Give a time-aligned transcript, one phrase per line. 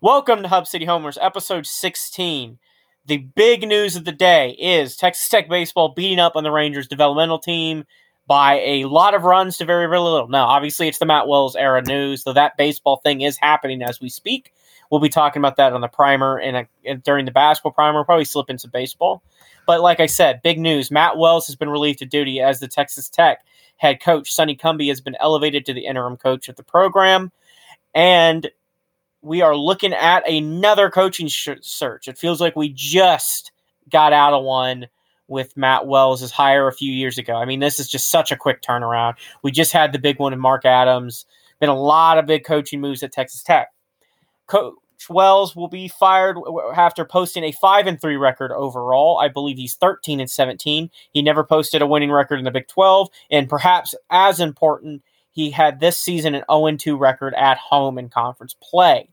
[0.00, 2.58] Welcome to Hub City Homers, episode 16.
[3.06, 6.88] The big news of the day is Texas Tech baseball beating up on the Rangers
[6.88, 7.84] developmental team
[8.26, 10.28] by a lot of runs to very, very little.
[10.28, 14.00] Now, obviously, it's the Matt Wells era news, though that baseball thing is happening as
[14.00, 14.52] we speak.
[14.90, 17.98] We'll be talking about that on the primer and, uh, and during the basketball primer.
[17.98, 19.22] We'll probably slip into baseball.
[19.66, 20.90] But like I said, big news.
[20.90, 23.44] Matt Wells has been relieved of duty as the Texas Tech
[23.76, 24.32] head coach.
[24.32, 27.30] Sonny Cumbie has been elevated to the interim coach of the program.
[27.94, 28.50] And
[29.22, 32.08] we are looking at another coaching sh- search.
[32.08, 33.52] It feels like we just
[33.90, 34.88] got out of one
[35.28, 37.34] with Matt Wells' hire a few years ago.
[37.34, 39.14] I mean, this is just such a quick turnaround.
[39.42, 41.26] We just had the big one in Mark Adams.
[41.60, 43.68] Been a lot of big coaching moves at Texas Tech.
[44.46, 44.74] Coach
[45.08, 46.36] Wells will be fired
[46.74, 49.18] after posting a five and three record overall.
[49.18, 50.90] I believe he's thirteen and seventeen.
[51.12, 55.02] He never posted a winning record in the Big Twelve, and perhaps as important,
[55.32, 59.08] he had this season an 0 2 record at home in conference play.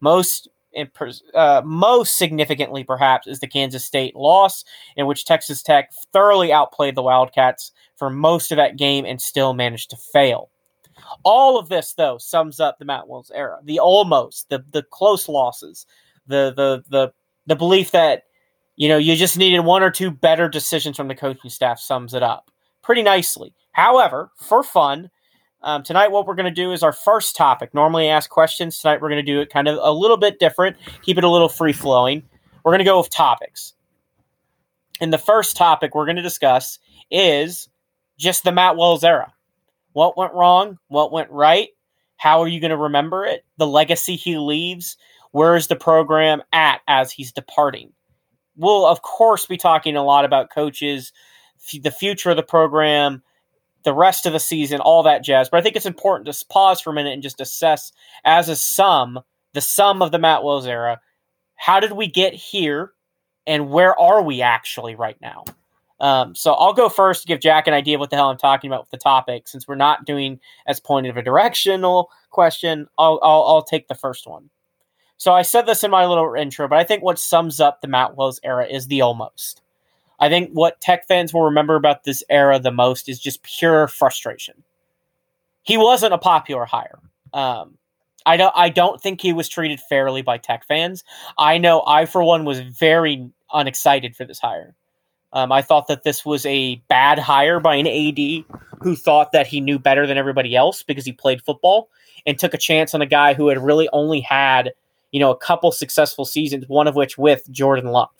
[0.00, 0.48] Most
[1.34, 4.64] uh, most significantly, perhaps, is the Kansas State loss,
[4.96, 9.54] in which Texas Tech thoroughly outplayed the Wildcats for most of that game and still
[9.54, 10.50] managed to fail.
[11.24, 13.58] All of this, though, sums up the Matt Wells era.
[13.64, 15.86] The almost, the the close losses,
[16.26, 17.12] the the the
[17.46, 18.24] the belief that
[18.76, 22.14] you know you just needed one or two better decisions from the coaching staff sums
[22.14, 22.50] it up
[22.82, 23.54] pretty nicely.
[23.72, 25.10] However, for fun,
[25.62, 27.74] um, tonight, what we're going to do is our first topic.
[27.74, 28.78] Normally, ask questions.
[28.78, 31.28] Tonight, we're going to do it kind of a little bit different, keep it a
[31.28, 32.22] little free flowing.
[32.64, 33.74] We're going to go with topics.
[35.00, 36.78] And the first topic we're going to discuss
[37.10, 37.68] is
[38.18, 39.32] just the Matt Wells era.
[39.92, 40.78] What went wrong?
[40.88, 41.68] What went right?
[42.16, 43.44] How are you going to remember it?
[43.58, 44.96] The legacy he leaves?
[45.32, 47.92] Where is the program at as he's departing?
[48.56, 51.12] We'll, of course, be talking a lot about coaches,
[51.72, 53.22] the future of the program,
[53.84, 55.48] the rest of the season, all that jazz.
[55.48, 57.92] But I think it's important to pause for a minute and just assess
[58.24, 59.20] as a sum,
[59.54, 61.00] the sum of the Matt Wells era.
[61.56, 62.92] How did we get here,
[63.46, 65.44] and where are we actually right now?
[66.00, 68.38] Um, so I'll go first to give Jack an idea of what the hell I'm
[68.38, 69.48] talking about with the topic.
[69.48, 73.94] Since we're not doing as pointed of a directional question, I'll, I'll, I'll take the
[73.94, 74.50] first one.
[75.16, 77.88] So I said this in my little intro, but I think what sums up the
[77.88, 79.62] Matt Wells era is the almost.
[80.20, 83.86] I think what Tech fans will remember about this era the most is just pure
[83.86, 84.64] frustration.
[85.62, 86.98] He wasn't a popular hire.
[87.32, 87.78] Um,
[88.26, 88.52] I don't.
[88.56, 91.04] I don't think he was treated fairly by Tech fans.
[91.38, 91.82] I know.
[91.86, 94.74] I for one was very unexcited for this hire.
[95.32, 98.44] Um, I thought that this was a bad hire by an AD
[98.80, 101.90] who thought that he knew better than everybody else because he played football
[102.26, 104.72] and took a chance on a guy who had really only had
[105.10, 108.10] you know a couple successful seasons, one of which with Jordan Love.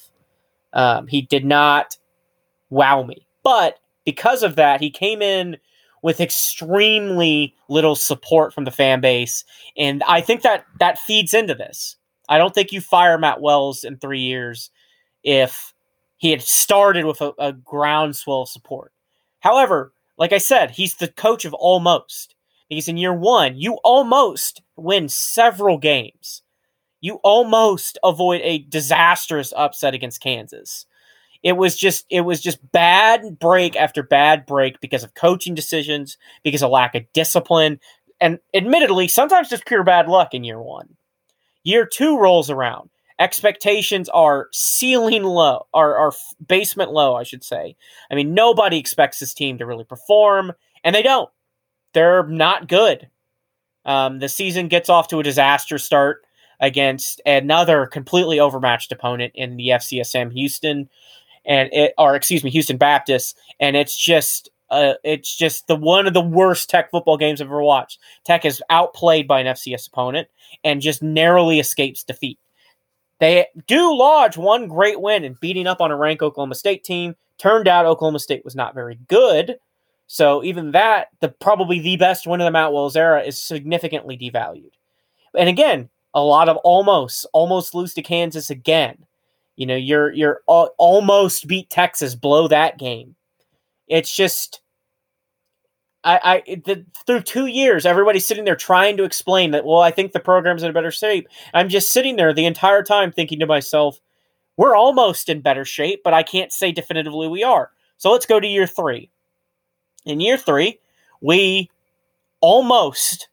[0.78, 1.98] Um, he did not
[2.70, 3.26] wow me.
[3.42, 5.56] But because of that, he came in
[6.02, 9.44] with extremely little support from the fan base.
[9.76, 11.96] And I think that that feeds into this.
[12.28, 14.70] I don't think you fire Matt Wells in three years
[15.24, 15.74] if
[16.16, 18.92] he had started with a, a groundswell of support.
[19.40, 22.36] However, like I said, he's the coach of almost.
[22.68, 26.42] Because in year one, you almost win several games
[27.00, 30.86] you almost avoid a disastrous upset against Kansas.
[31.42, 36.16] It was just it was just bad break after bad break because of coaching decisions,
[36.42, 37.78] because of lack of discipline,
[38.20, 40.96] and admittedly, sometimes just pure bad luck in year one.
[41.62, 42.90] Year two rolls around.
[43.20, 46.12] Expectations are ceiling low, or, or
[46.46, 47.76] basement low, I should say.
[48.10, 50.52] I mean, nobody expects this team to really perform,
[50.84, 51.28] and they don't.
[51.94, 53.08] They're not good.
[53.84, 56.24] Um, the season gets off to a disaster start
[56.60, 60.88] against another completely overmatched opponent in the FCSM Houston,
[61.44, 66.06] and it or excuse me Houston Baptist, and it's just uh, it's just the one
[66.06, 68.00] of the worst Tech football games I've ever watched.
[68.24, 70.28] Tech is outplayed by an FCS opponent
[70.64, 72.38] and just narrowly escapes defeat.
[73.20, 77.16] They do lodge one great win in beating up on a ranked Oklahoma State team.
[77.38, 79.56] Turned out Oklahoma State was not very good.
[80.06, 84.16] So even that, the probably the best win of the Matt Wells era, is significantly
[84.16, 84.70] devalued.
[85.36, 89.06] And again, a lot of almost almost lose to Kansas again.
[89.56, 93.14] You know, you're you're almost beat Texas, blow that game.
[93.86, 94.60] It's just
[96.04, 99.64] I, I the, through two years, everybody's sitting there trying to explain that.
[99.64, 101.28] Well, I think the program's in a better shape.
[101.54, 104.00] I'm just sitting there the entire time thinking to myself,
[104.56, 107.70] we're almost in better shape, but I can't say definitively we are.
[107.96, 109.10] So let's go to year three.
[110.04, 110.78] In year three,
[111.20, 111.70] we
[112.40, 113.28] almost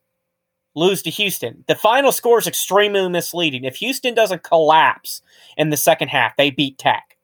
[0.75, 1.63] lose to Houston.
[1.67, 3.63] The final score is extremely misleading.
[3.63, 5.21] If Houston doesn't collapse
[5.57, 7.17] in the second half, they beat Tech.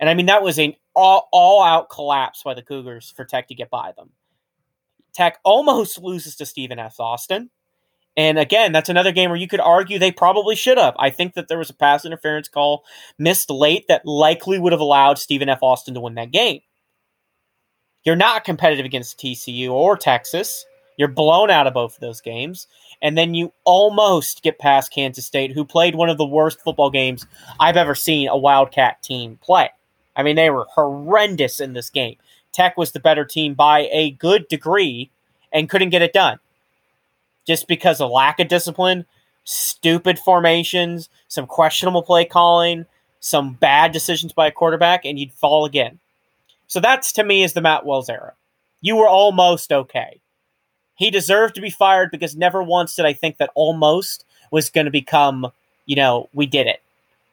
[0.00, 3.48] And I mean, that was an all, all out collapse by the Cougars for Tech
[3.48, 4.10] to get by them.
[5.14, 7.00] Tech almost loses to Stephen F.
[7.00, 7.50] Austin.
[8.16, 10.96] And again, that's another game where you could argue they probably should have.
[10.98, 12.84] I think that there was a pass interference call
[13.16, 15.62] missed late that likely would have allowed Stephen F.
[15.62, 16.60] Austin to win that game.
[18.04, 20.64] You're not competitive against TCU or Texas.
[20.98, 22.66] You're blown out of both of those games.
[23.00, 26.90] And then you almost get past Kansas State, who played one of the worst football
[26.90, 27.24] games
[27.58, 29.70] I've ever seen a Wildcat team play.
[30.16, 32.16] I mean, they were horrendous in this game.
[32.52, 35.10] Tech was the better team by a good degree
[35.52, 36.40] and couldn't get it done.
[37.46, 39.06] Just because of lack of discipline,
[39.44, 42.84] stupid formations, some questionable play calling,
[43.20, 46.00] some bad decisions by a quarterback, and you'd fall again.
[46.66, 48.34] So that's to me is the Matt Wells era.
[48.80, 50.20] You were almost okay.
[50.98, 54.86] He deserved to be fired because never once did I think that almost was going
[54.86, 55.50] to become,
[55.86, 56.82] you know, we did it.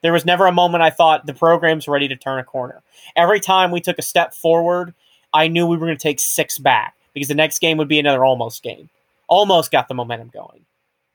[0.01, 2.83] There was never a moment I thought the program's ready to turn a corner.
[3.15, 4.93] Every time we took a step forward,
[5.33, 7.97] I knew we were going to take six back because the next game would be
[7.97, 8.87] another almost game.
[9.27, 10.63] Almost got the momentum going.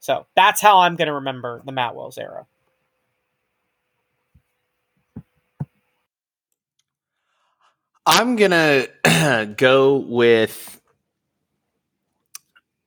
[0.00, 2.47] So that's how I'm going to remember the Matt Wells era.
[8.06, 8.87] I'm gonna
[9.56, 10.80] go with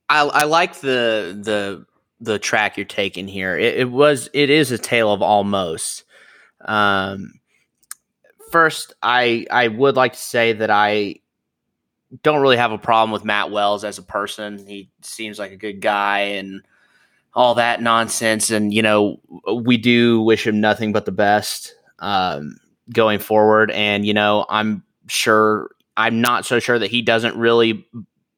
[0.10, 1.86] I, I like the the
[2.20, 3.58] the track you're taking here.
[3.58, 6.04] It, it was it is a tale of almost.
[6.62, 7.40] Um,
[8.52, 11.16] first, I I would like to say that I
[12.22, 14.66] don't really have a problem with Matt Wells as a person.
[14.66, 16.62] He seems like a good guy and
[17.34, 18.52] all that nonsense.
[18.52, 19.20] And you know,
[19.54, 22.58] we do wish him nothing but the best um,
[22.94, 23.72] going forward.
[23.72, 27.88] And you know, I'm sure I'm not so sure that he doesn't really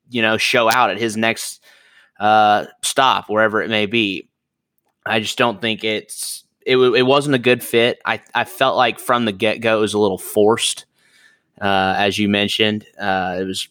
[0.10, 1.64] you know show out at his next
[2.20, 4.30] uh, stop wherever it may be.
[5.06, 8.00] I just don't think it's it, it wasn't a good fit.
[8.06, 10.86] I, I felt like from the get go it was a little forced,
[11.62, 12.86] uh, as you mentioned.
[13.00, 13.68] Uh, it was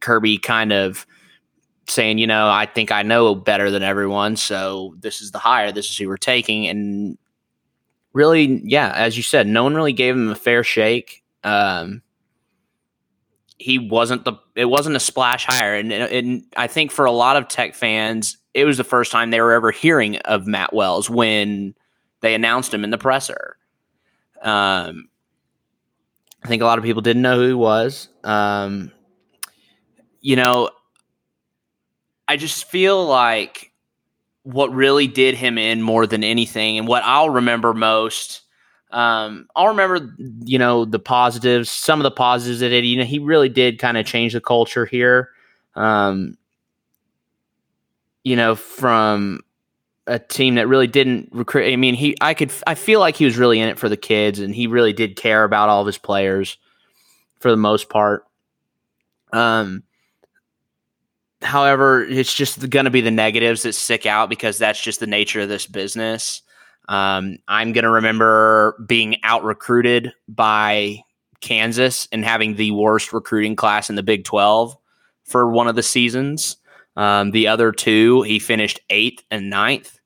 [0.00, 1.06] Kirby kind of
[1.86, 5.70] saying, you know, I think I know better than everyone, so this is the hire,
[5.70, 7.18] this is who we're taking, and
[8.14, 11.22] really, yeah, as you said, no one really gave him a fair shake.
[11.44, 12.02] Um,
[13.58, 17.36] he wasn't the it wasn't a splash hire and, and i think for a lot
[17.36, 21.08] of tech fans it was the first time they were ever hearing of matt wells
[21.08, 21.74] when
[22.20, 23.56] they announced him in the presser.
[24.42, 25.08] Um,
[26.42, 28.08] i think a lot of people didn't know who he was.
[28.24, 28.90] Um,
[30.24, 30.70] you know
[32.26, 33.70] i just feel like
[34.42, 38.40] what really did him in more than anything and what i'll remember most
[38.94, 40.14] um, I'll remember,
[40.44, 43.80] you know, the positives, some of the positives that it, you know, he really did
[43.80, 45.30] kind of change the culture here.
[45.74, 46.38] Um,
[48.22, 49.40] you know, from
[50.06, 51.72] a team that really didn't recruit.
[51.72, 53.96] I mean, he, I could, I feel like he was really in it for the
[53.96, 56.56] kids and he really did care about all of his players
[57.40, 58.24] for the most part.
[59.32, 59.82] Um,
[61.42, 65.06] however, it's just going to be the negatives that stick out because that's just the
[65.08, 66.42] nature of this business.
[66.88, 71.02] Um, I'm going to remember being out recruited by
[71.40, 74.76] Kansas and having the worst recruiting class in the Big 12
[75.24, 76.56] for one of the seasons.
[76.96, 79.98] Um, the other two, he finished eighth and ninth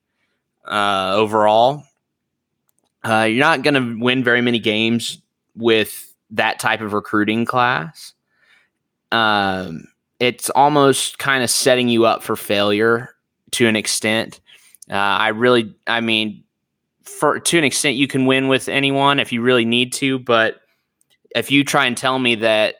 [0.65, 1.83] uh, overall.
[3.03, 5.21] Uh, you're not going to win very many games
[5.55, 8.13] with that type of recruiting class.
[9.11, 9.85] Um,
[10.19, 13.15] it's almost kind of setting you up for failure
[13.51, 14.41] to an extent.
[14.89, 16.43] Uh, I really, I mean,
[17.17, 20.61] for to an extent you can win with anyone if you really need to, but
[21.35, 22.75] if you try and tell me that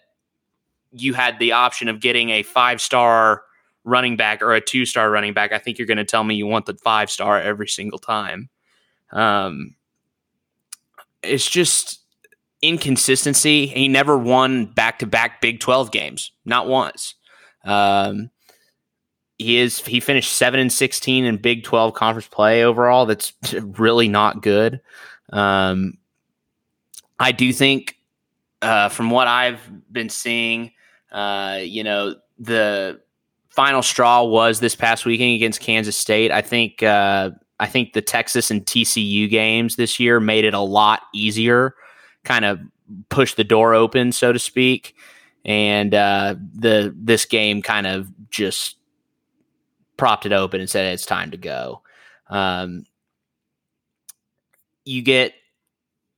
[0.92, 3.44] you had the option of getting a five star
[3.84, 6.36] running back or a two star running back, I think you're going to tell me
[6.36, 8.50] you want the five star every single time.
[9.12, 9.76] Um,
[11.22, 12.00] it's just
[12.62, 13.68] inconsistency.
[13.68, 17.16] He never won back to back Big 12 games, not once.
[17.66, 18.30] Um,
[19.40, 23.06] he is he finished seven and sixteen in Big Twelve conference play overall.
[23.06, 24.82] That's really not good.
[25.32, 25.98] Um,
[27.20, 27.98] I do think,
[28.62, 29.60] uh, from what I've
[29.92, 30.72] been seeing,
[31.12, 33.00] uh, you know, the
[33.50, 36.32] final straw was this past weekend against Kansas State.
[36.32, 40.60] I think uh, I think the Texas and TCU games this year made it a
[40.60, 41.76] lot easier,
[42.24, 42.60] kind of
[43.10, 44.96] pushed the door open, so to speak.
[45.46, 48.76] and uh, the this game kind of just
[50.00, 51.84] propped it open and said it's time to go.
[52.28, 52.86] Um,
[54.86, 55.34] you get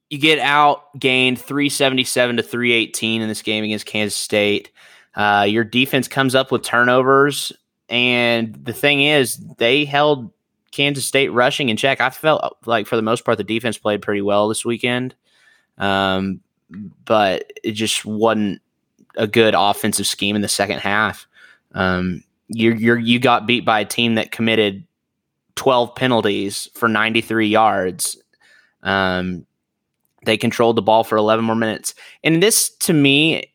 [0.10, 4.72] you get out gained 377 to 318 in this game against Kansas State.
[5.16, 7.52] Uh, your defense comes up with turnovers,
[7.90, 10.32] and the thing is, they held
[10.72, 12.00] Kansas State rushing in check.
[12.00, 15.16] I felt like for the most part the defense played pretty well this weekend,
[15.78, 16.40] um,
[17.04, 18.62] but it just wasn't
[19.18, 21.28] a good offensive scheme in the second half.
[21.74, 22.24] Um,
[22.54, 24.86] you you you got beat by a team that committed
[25.56, 28.18] 12 penalties for 93 yards.
[28.84, 29.46] Um,
[30.26, 31.96] they controlled the ball for 11 more minutes.
[32.24, 33.52] And this, to me,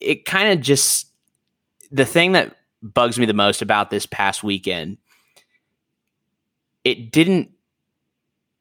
[0.00, 1.06] it kind of just
[1.90, 4.98] the thing that bugs me the most about this past weekend,
[6.84, 7.50] it didn't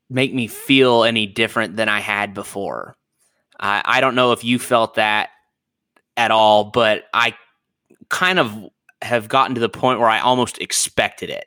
[0.10, 2.96] make me feel any different than I had before.
[3.60, 5.30] I, I don't know if you felt that
[6.18, 7.36] at all, but I
[8.10, 8.70] kind of
[9.02, 11.46] have gotten to the point where I almost expected it.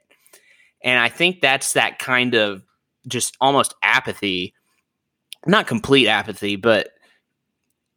[0.82, 2.62] And I think that's that kind of
[3.06, 4.54] just almost apathy,
[5.46, 6.90] not complete apathy, but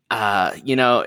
[0.10, 1.06] uh, you know,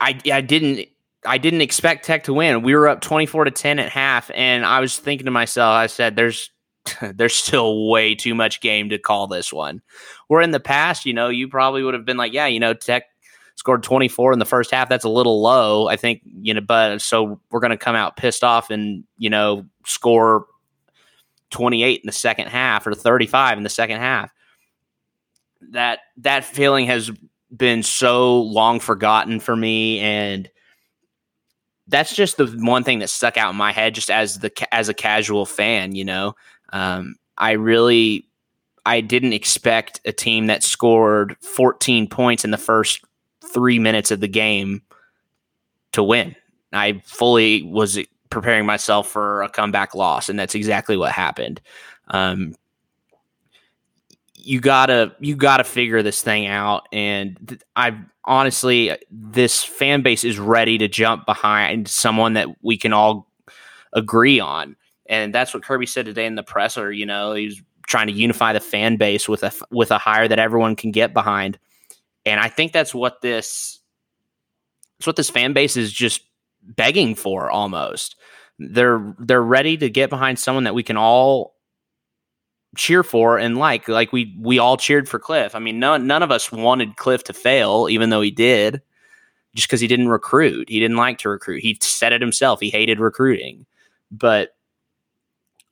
[0.00, 0.88] I I didn't
[1.24, 2.62] I didn't expect Tech to win.
[2.62, 5.86] We were up 24 to 10 at half and I was thinking to myself, I
[5.86, 6.50] said there's
[7.00, 9.82] there's still way too much game to call this one.
[10.28, 12.74] Where in the past, you know, you probably would have been like, yeah, you know,
[12.74, 13.04] Tech
[13.56, 14.88] scored 24 in the first half.
[14.88, 18.16] That's a little low, I think, you know, but so we're going to come out
[18.16, 20.46] pissed off and, you know, score
[21.50, 24.30] 28 in the second half or 35 in the second half.
[25.70, 27.10] That that feeling has
[27.54, 30.48] been so long forgotten for me and
[31.88, 34.88] that's just the one thing that stuck out in my head just as the as
[34.88, 36.34] a casual fan, you know.
[36.72, 38.28] Um, I really
[38.84, 43.04] I didn't expect a team that scored 14 points in the first
[43.52, 44.82] three minutes of the game
[45.92, 46.34] to win.
[46.72, 47.98] I fully was
[48.30, 51.60] preparing myself for a comeback loss, and that's exactly what happened.
[52.08, 52.54] Um,
[54.34, 60.22] you gotta you gotta figure this thing out, and th- I honestly, this fan base
[60.22, 63.28] is ready to jump behind someone that we can all
[63.92, 64.76] agree on,
[65.06, 66.92] and that's what Kirby said today in the presser.
[66.92, 70.38] You know, he's trying to unify the fan base with a with a hire that
[70.38, 71.58] everyone can get behind.
[72.26, 73.80] And I think that's what this
[74.98, 76.22] that's what this fan base is just
[76.62, 78.16] begging for almost.
[78.58, 81.54] They're they're ready to get behind someone that we can all
[82.76, 85.54] cheer for and like like we we all cheered for Cliff.
[85.54, 88.82] I mean, none none of us wanted Cliff to fail, even though he did,
[89.54, 90.68] just because he didn't recruit.
[90.68, 91.62] He didn't like to recruit.
[91.62, 92.60] He said it himself.
[92.60, 93.66] He hated recruiting.
[94.10, 94.56] But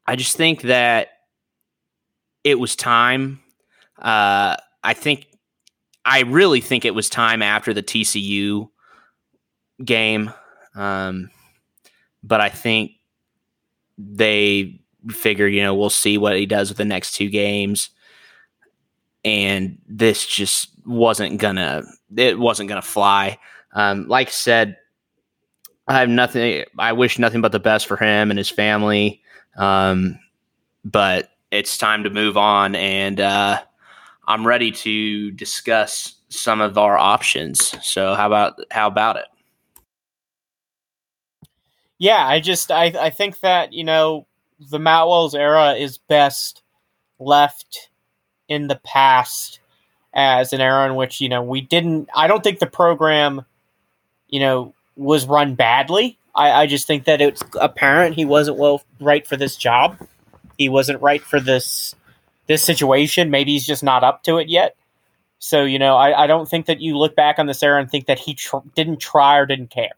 [0.06, 1.08] I just think that
[2.44, 3.40] it was time.
[3.98, 5.26] Uh, I think
[6.04, 8.68] I really think it was time after the TCU
[9.84, 10.32] game.
[10.74, 11.30] Um,
[12.22, 12.92] but I think
[13.98, 14.80] they
[15.10, 17.90] figured, you know, we'll see what he does with the next two games.
[19.24, 21.82] And this just wasn't gonna
[22.14, 23.38] it wasn't gonna fly.
[23.72, 24.76] Um, like I said,
[25.88, 29.22] I have nothing I wish nothing but the best for him and his family.
[29.56, 30.18] Um,
[30.84, 33.62] but it's time to move on and uh,
[34.26, 37.74] I'm ready to discuss some of our options.
[37.84, 39.26] So how about how about it?
[41.98, 44.26] Yeah, I just I I think that you know
[44.58, 46.62] the Matt Wells era is best
[47.18, 47.90] left
[48.48, 49.60] in the past
[50.12, 52.08] as an era in which you know we didn't.
[52.14, 53.44] I don't think the program,
[54.28, 56.18] you know, was run badly.
[56.34, 59.96] I, I just think that it's apparent he wasn't well right for this job.
[60.58, 61.94] He wasn't right for this
[62.46, 63.30] this situation.
[63.30, 64.76] Maybe he's just not up to it yet.
[65.38, 67.90] So you know, I, I don't think that you look back on this era and
[67.90, 69.92] think that he tr- didn't try or didn't care.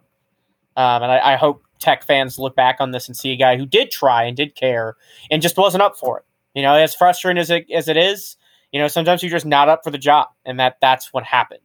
[0.77, 3.57] Um, and I, I, hope Tech fans look back on this and see a guy
[3.57, 4.95] who did try and did care
[5.31, 6.25] and just wasn't up for it.
[6.55, 8.37] You know, as frustrating as it as it is,
[8.73, 11.61] you know, sometimes you're just not up for the job, and that that's what happened.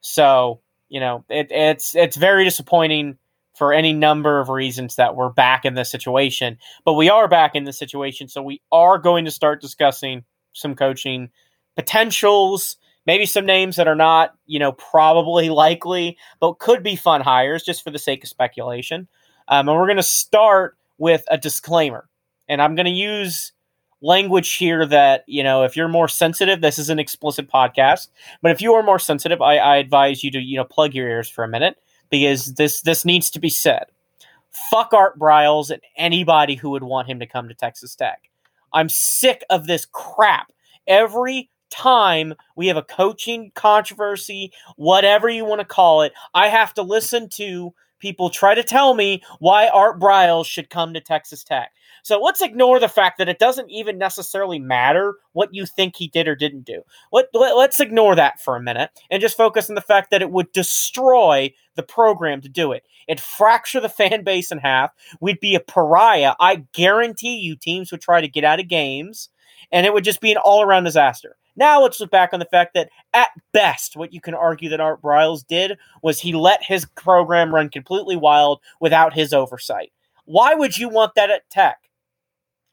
[0.00, 3.18] So you know, it, it's it's very disappointing
[3.58, 6.56] for any number of reasons that we're back in this situation.
[6.84, 10.76] But we are back in this situation, so we are going to start discussing some
[10.76, 11.30] coaching
[11.76, 17.20] potentials, maybe some names that are not, you know, probably likely, but could be fun
[17.20, 19.08] hires just for the sake of speculation.
[19.48, 22.08] Um, and we're going to start with a disclaimer.
[22.48, 23.52] And I'm going to use
[24.00, 28.08] language here that, you know, if you're more sensitive, this is an explicit podcast.
[28.40, 31.08] But if you are more sensitive, I, I advise you to, you know, plug your
[31.08, 31.76] ears for a minute
[32.10, 33.86] because this this needs to be said.
[34.70, 38.22] Fuck Art Briles and anybody who would want him to come to Texas Tech.
[38.72, 40.52] I'm sick of this crap.
[40.86, 46.74] Every time we have a coaching controversy, whatever you want to call it, I have
[46.74, 51.44] to listen to people try to tell me why Art Briles should come to Texas
[51.44, 51.72] Tech.
[52.02, 56.08] So let's ignore the fact that it doesn't even necessarily matter what you think he
[56.08, 56.82] did or didn't do.
[57.12, 60.22] Let, let, us ignore that for a minute and just focus on the fact that
[60.22, 62.84] it would destroy the program to do it.
[63.06, 64.92] It'd fracture the fan base in half.
[65.20, 66.34] We'd be a pariah.
[66.40, 69.28] I guarantee you teams would try to get out of games
[69.72, 71.36] and it would just be an all around disaster.
[71.56, 74.80] Now let's look back on the fact that at best, what you can argue that
[74.80, 79.90] Art Briles did was he let his program run completely wild without his oversight.
[80.24, 81.87] Why would you want that at Tech?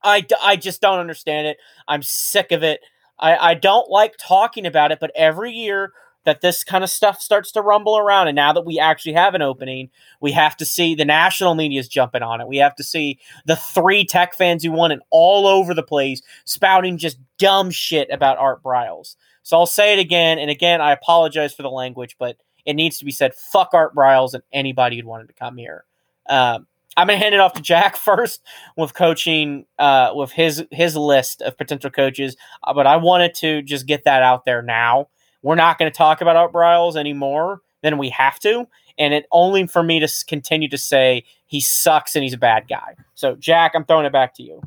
[0.06, 1.58] I, I just don't understand it.
[1.88, 2.80] I'm sick of it.
[3.20, 5.94] I, I don't like talking about it, but every year
[6.26, 9.36] that this kind of stuff starts to rumble around, and now that we actually have
[9.36, 9.90] an opening,
[10.22, 12.48] we have to see the national media is jumping on it.
[12.48, 16.22] We have to see the three tech fans who want it all over the place
[16.46, 19.16] spouting just dumb shit about Art Briles.
[19.44, 22.98] So I'll say it again, and again, I apologize for the language, but it needs
[22.98, 23.36] to be said.
[23.36, 25.86] Fuck Art Briles and anybody who wanted to come here.
[26.28, 26.66] Um,
[26.98, 28.42] I'm gonna hand it off to Jack first
[28.78, 32.36] with coaching, uh, with his his list of potential coaches.
[32.64, 35.10] Uh, but I wanted to just get that out there now.
[35.42, 39.28] We're not going to talk about Art Briles anymore than we have to, and it
[39.32, 42.96] only for me to continue to say he sucks and he's a bad guy.
[43.14, 44.62] So Jack, I'm throwing it back to you.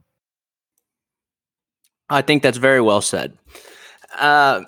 [2.08, 3.37] I think that's very well said.
[4.18, 4.62] Uh,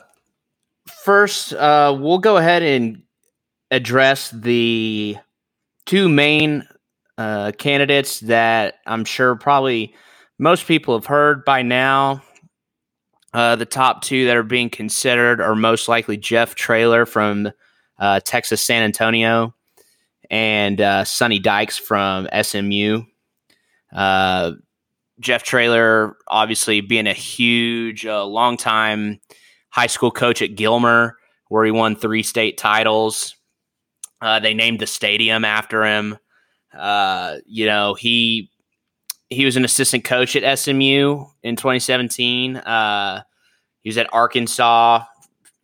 [1.05, 3.02] first, uh, we'll go ahead and
[3.71, 5.17] address the
[5.87, 6.67] two main
[7.21, 9.95] uh, candidates that I'm sure probably
[10.39, 12.23] most people have heard by now.
[13.35, 17.53] Uh, the top two that are being considered are most likely Jeff Traylor from
[17.99, 19.55] uh, Texas San Antonio
[20.31, 23.03] and uh, Sonny Dykes from SMU.
[23.95, 24.53] Uh,
[25.21, 29.21] Jeff Traylor, obviously being a huge, uh, long-time
[29.69, 33.37] high school coach at Gilmer, where he won three state titles.
[34.23, 36.17] Uh, they named the stadium after him.
[36.73, 38.50] Uh, you know, he
[39.29, 42.57] he was an assistant coach at SMU in 2017.
[42.57, 43.23] Uh,
[43.83, 45.05] he was at Arkansas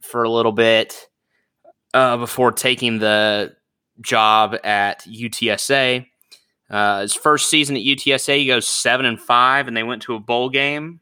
[0.01, 1.09] for a little bit
[1.93, 3.55] uh, before taking the
[4.01, 6.07] job at UTSA.
[6.69, 10.15] Uh, his first season at UTSA, he goes seven and five, and they went to
[10.15, 11.01] a bowl game.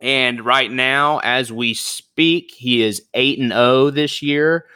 [0.00, 4.66] And right now, as we speak, he is eight and zero this year.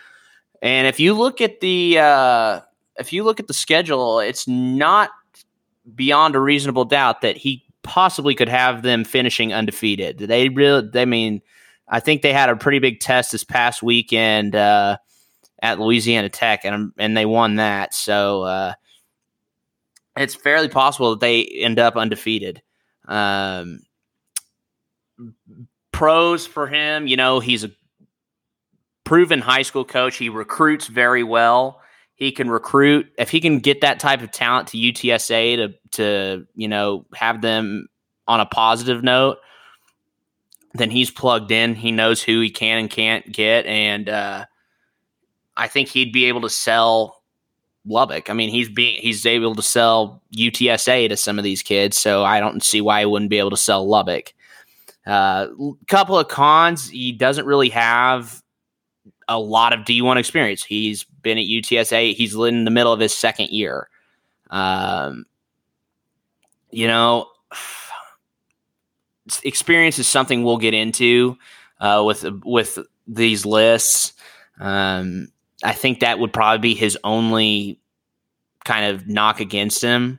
[0.61, 2.61] And if you look at the uh,
[2.99, 5.11] if you look at the schedule, it's not
[5.95, 10.19] beyond a reasonable doubt that he possibly could have them finishing undefeated.
[10.19, 11.43] They really, I mean,
[11.89, 14.99] I think they had a pretty big test this past weekend uh,
[15.61, 17.95] at Louisiana Tech, and and they won that.
[17.95, 18.75] So uh,
[20.17, 22.63] it's fairly possible that they end up undefeated.
[23.07, 23.81] Um,
[25.91, 27.71] pros for him, you know, he's a
[29.05, 30.17] proven high school coach.
[30.17, 31.82] He recruits very well
[32.23, 36.47] he can recruit if he can get that type of talent to UTSA to to
[36.55, 37.89] you know have them
[38.29, 39.39] on a positive note
[40.75, 41.75] then he's plugged in.
[41.75, 44.47] He knows who he can and can't get and uh,
[45.57, 47.23] I think he'd be able to sell
[47.85, 48.31] Lubbock.
[48.31, 52.25] I mean he's being he's able to sell UTSA to some of these kids so
[52.25, 54.33] I don't see why he wouldn't be able to sell Lubbock.
[55.05, 55.49] A uh,
[55.89, 58.41] couple of cons he doesn't really have
[59.29, 60.63] a lot of D1 experience.
[60.63, 62.15] He's been at UTSA.
[62.15, 63.89] He's in the middle of his second year.
[64.51, 65.25] Um,
[66.71, 67.29] you know,
[69.45, 71.39] experience is something we'll get into
[71.81, 74.13] uh, with with these lists.
[74.61, 75.29] Um,
[75.63, 77.79] I think that would probably be his only
[78.65, 80.19] kind of knock against him.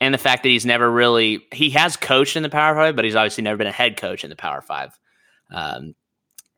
[0.00, 3.04] And the fact that he's never really he has coached in the Power Five, but
[3.04, 4.98] he's obviously never been a head coach in the Power Five.
[5.50, 5.94] Um,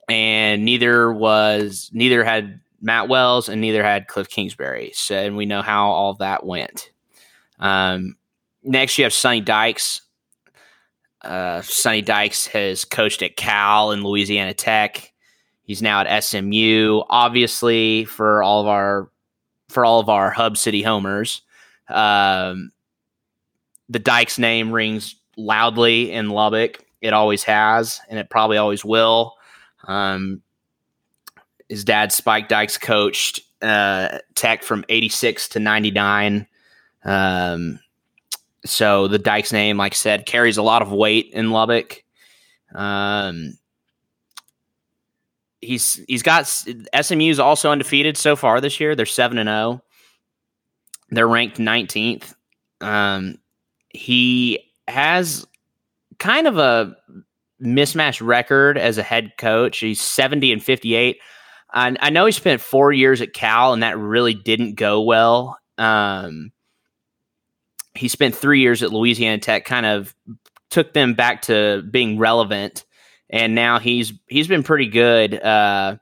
[0.09, 4.93] and neither was neither had Matt Wells and neither had Cliff Kingsbury.
[4.95, 6.91] So, and we know how all that went.
[7.59, 8.17] Um,
[8.63, 10.03] next, you have Sonny Dykes.
[11.23, 15.13] Uh, Sonny Dykes has coached at Cal and Louisiana Tech.
[15.63, 17.03] He's now at SMU.
[17.11, 19.11] Obviously, for all of our
[19.69, 21.43] for all of our Hub City homers,
[21.89, 22.71] um,
[23.89, 26.85] the Dykes name rings loudly in Lubbock.
[27.03, 29.35] It always has, and it probably always will.
[29.87, 30.43] Um,
[31.69, 36.47] his dad, Spike Dykes, coached uh, Tech from 86 to 99.
[37.05, 37.81] Um,
[38.65, 42.03] so the Dykes name, like I said, carries a lot of weight in Lubbock.
[42.75, 43.59] Um,
[45.61, 48.95] he's he's got SMU's also undefeated so far this year.
[48.95, 49.57] They're seven and zero.
[49.57, 49.83] Oh.
[51.11, 52.35] They're ranked 19th.
[52.83, 53.39] Um,
[53.89, 55.47] he has
[56.19, 56.95] kind of a
[57.61, 59.79] mismatched record as a head coach.
[59.79, 61.19] He's 70 and 58.
[61.71, 65.59] I, I know he spent four years at Cal, and that really didn't go well.
[65.77, 66.53] Um,
[67.95, 70.15] he spent three years at Louisiana Tech, kind of
[70.71, 72.85] took them back to being relevant,
[73.31, 75.97] and now he's he's been pretty good uh,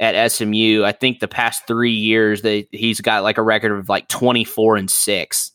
[0.00, 0.84] at SMU.
[0.84, 4.44] I think the past three years that he's got like a record of like twenty
[4.44, 5.52] four and six,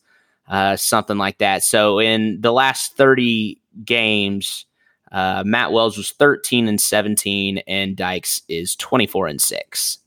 [0.48, 1.64] uh, something like that.
[1.64, 4.66] So in the last thirty games,
[5.12, 9.98] uh, Matt Wells was 13 and 17, and Dykes is 24 and 6.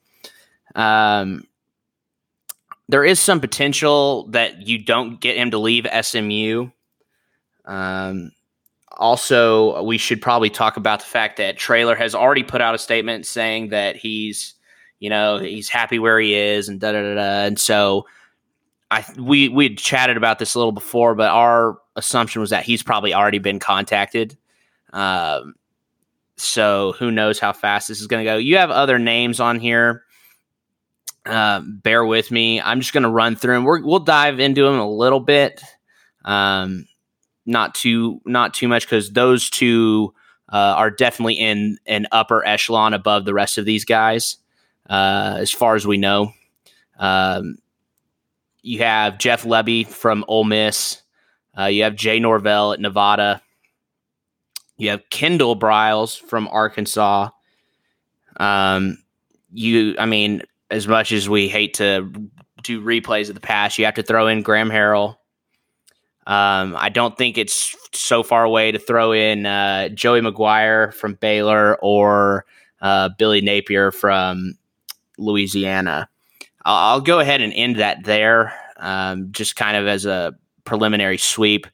[0.76, 1.48] Um,
[2.88, 6.70] there is some potential that you don't get him to leave SMU.
[7.66, 8.32] Um,
[8.98, 12.78] also, we should probably talk about the fact that Traylor has already put out a
[12.78, 14.56] statement saying that he's,
[15.00, 17.46] you know, he's happy where he is and da da da da.
[17.46, 18.06] And so,
[18.92, 22.66] I we we had chatted about this a little before, but our assumption was that
[22.66, 24.38] he's probably already been contacted
[24.94, 25.56] um,
[26.38, 28.38] so who knows how fast this is going to go?
[28.38, 30.04] You have other names on here.
[31.26, 32.60] Uh, bear with me.
[32.60, 33.66] I'm just going to run through them.
[33.66, 35.62] we will dive into them a little bit.
[36.26, 36.88] Um,
[37.46, 40.14] not too not too much because those two
[40.50, 44.38] uh, are definitely in an upper echelon above the rest of these guys,
[44.90, 46.34] uh, as far as we know.
[46.98, 47.58] Um,
[48.62, 51.02] you have Jeff Lebby from Ole Miss.
[51.58, 53.42] Uh, you have Jay Norvell at Nevada.
[54.82, 57.30] You have Kendall Briles from Arkansas.
[58.38, 58.98] Um,
[59.54, 60.42] you, I mean,
[60.72, 62.12] as much as we hate to
[62.64, 65.18] do replays of the past, you have to throw in Graham Harrell.
[66.26, 71.14] Um, I don't think it's so far away to throw in uh, Joey McGuire from
[71.14, 72.46] Baylor or
[72.82, 74.58] uh, Billy Napier from
[75.20, 76.10] Louisiana.
[76.66, 80.34] I'll, I'll, go ahead and end that there, um, just kind of as a
[80.66, 81.68] preliminary sweep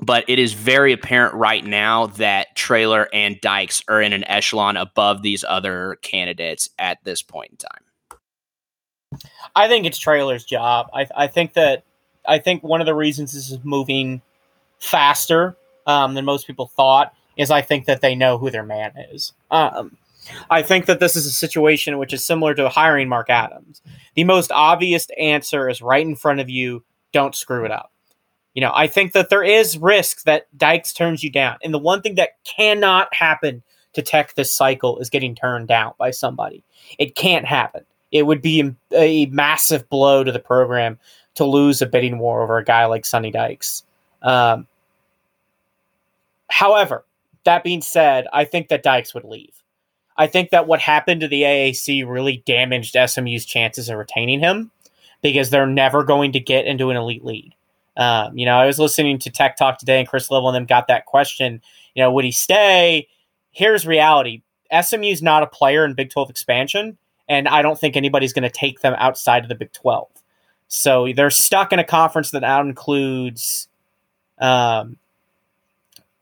[0.00, 4.76] but it is very apparent right now that Traylor and Dykes are in an echelon
[4.76, 9.22] above these other candidates at this point in time.
[9.56, 10.88] I think it's Traylor's job.
[10.94, 11.84] I, I think that
[12.26, 14.20] I think one of the reasons this is moving
[14.78, 15.56] faster
[15.86, 19.32] um, than most people thought is I think that they know who their man is.
[19.50, 19.96] Um,
[20.50, 23.80] I think that this is a situation which is similar to hiring Mark Adams.
[24.14, 26.84] The most obvious answer is right in front of you.
[27.12, 27.92] Don't screw it up.
[28.58, 31.58] You know, I think that there is risk that Dykes turns you down.
[31.62, 35.92] And the one thing that cannot happen to Tech this cycle is getting turned down
[35.96, 36.64] by somebody.
[36.98, 37.84] It can't happen.
[38.10, 40.98] It would be a massive blow to the program
[41.36, 43.84] to lose a bidding war over a guy like Sonny Dykes.
[44.22, 44.66] Um,
[46.50, 47.04] however,
[47.44, 49.62] that being said, I think that Dykes would leave.
[50.16, 54.72] I think that what happened to the AAC really damaged SMU's chances of retaining him
[55.22, 57.54] because they're never going to get into an elite lead.
[57.98, 60.66] Um, you know, I was listening to Tech Talk today, and Chris Level and them
[60.66, 61.60] got that question.
[61.94, 63.08] You know, would he stay?
[63.50, 64.42] Here's reality:
[64.80, 66.96] SMU's not a player in Big 12 expansion,
[67.28, 70.08] and I don't think anybody's going to take them outside of the Big 12.
[70.68, 73.68] So they're stuck in a conference that now includes
[74.38, 74.96] um,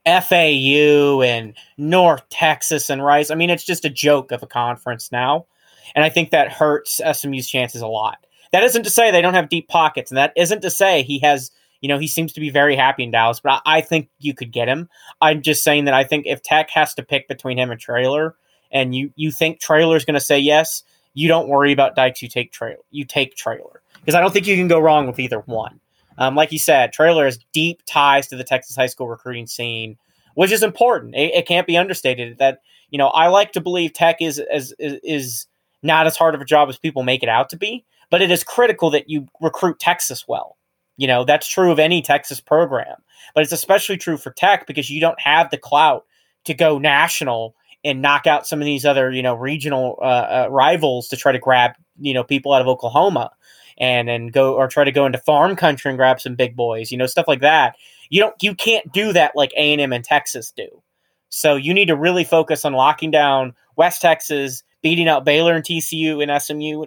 [0.06, 3.30] FAU and North Texas and Rice.
[3.30, 5.46] I mean, it's just a joke of a conference now.
[5.94, 8.24] And I think that hurts SMU's chances a lot.
[8.52, 11.18] That isn't to say they don't have deep pockets, and that isn't to say he
[11.20, 14.08] has you know, he seems to be very happy in Dallas, but I, I think
[14.18, 14.88] you could get him.
[15.20, 18.36] I'm just saying that I think if Tech has to pick between him and Traylor,
[18.70, 20.82] and you you think Traylor's going to say yes,
[21.14, 22.22] you don't worry about Dykes.
[22.22, 22.82] You take Traylor.
[22.90, 25.80] You take Traylor because I don't think you can go wrong with either one.
[26.18, 29.98] Um, like you said, Traylor has deep ties to the Texas high school recruiting scene,
[30.34, 31.14] which is important.
[31.14, 32.60] It, it can't be understated that
[32.90, 35.46] you know I like to believe Tech is, is is
[35.82, 38.30] not as hard of a job as people make it out to be, but it
[38.30, 40.55] is critical that you recruit Texas well.
[40.96, 42.96] You know, that's true of any Texas program,
[43.34, 46.04] but it's especially true for Tech because you don't have the clout
[46.44, 47.54] to go national
[47.84, 51.32] and knock out some of these other, you know, regional uh, uh, rivals to try
[51.32, 53.30] to grab, you know, people out of Oklahoma
[53.78, 56.90] and and go or try to go into farm country and grab some big boys,
[56.90, 57.76] you know, stuff like that.
[58.08, 60.82] You don't you can't do that like A&M and Texas do.
[61.28, 65.64] So you need to really focus on locking down West Texas, beating out Baylor and
[65.64, 66.86] TCU and SMU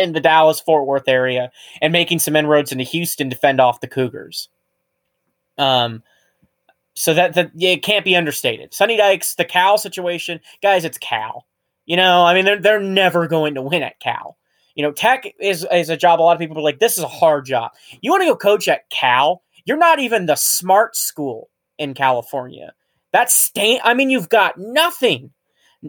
[0.00, 3.80] in the Dallas Fort Worth area and making some inroads into Houston to fend off
[3.80, 4.48] the Cougars.
[5.58, 6.02] Um,
[6.94, 8.74] so that that yeah, it can't be understated.
[8.74, 11.46] Sonny Dykes, the Cal situation, guys, it's Cal.
[11.86, 14.36] You know, I mean, they're they're never going to win at Cal.
[14.74, 16.20] You know, Tech is is a job.
[16.20, 17.72] A lot of people are like, this is a hard job.
[18.00, 19.42] You want to go coach at Cal?
[19.64, 22.74] You're not even the smart school in California.
[23.12, 23.80] That's stain.
[23.82, 25.30] I mean, you've got nothing.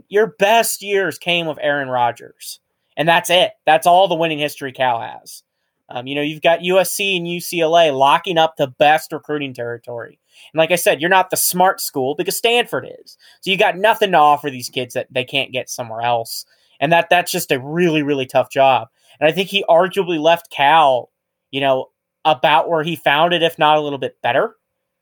[0.08, 2.61] Your best years came with Aaron Rodgers
[3.02, 3.54] and that's it.
[3.66, 5.42] That's all the winning history Cal has.
[5.90, 10.20] Um, you know, you've got USC and UCLA locking up the best recruiting territory.
[10.54, 13.18] And like I said, you're not the smart school because Stanford is.
[13.42, 16.46] So you got nothing to offer these kids that they can't get somewhere else.
[16.80, 18.90] And that that's just a really, really tough job.
[19.20, 21.10] And I think he arguably left Cal,
[21.50, 21.88] you know,
[22.24, 24.58] about where he found it, if not a little bit better.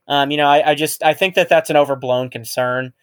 [0.07, 2.93] Um, you know, I, I just I think that that's an overblown concern.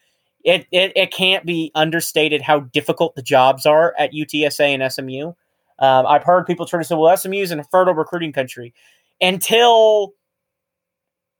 [0.47, 5.33] It, it it can't be understated how difficult the jobs are at UTSA and SMU.
[5.79, 8.73] Um, I've heard people try to say, "Well, SMU is a fertile recruiting country,"
[9.19, 10.13] until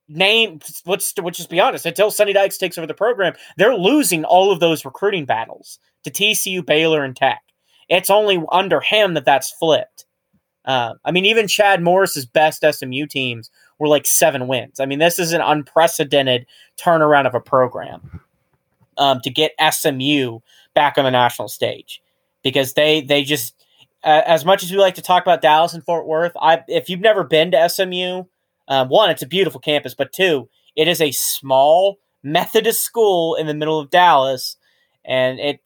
[0.09, 4.25] name let's let's just be honest until Sonny Dykes takes over the program, they're losing
[4.25, 7.41] all of those recruiting battles to TCU, Baylor, and Tech.
[7.87, 10.05] It's only under him that that's flipped.
[10.65, 14.81] Uh, I mean, even Chad Morris's best SMU teams were like seven wins.
[14.81, 16.45] I mean, this is an unprecedented
[16.77, 18.19] turnaround of a program
[18.97, 20.39] um, to get SMU
[20.73, 22.01] back on the national stage
[22.43, 23.55] because they they just
[24.03, 26.89] uh, as much as we like to talk about Dallas and Fort Worth, I if
[26.89, 28.23] you've never been to SMU,
[28.67, 33.47] um, one, it's a beautiful campus, but two, it is a small Methodist school in
[33.47, 34.57] the middle of Dallas,
[35.05, 35.59] and it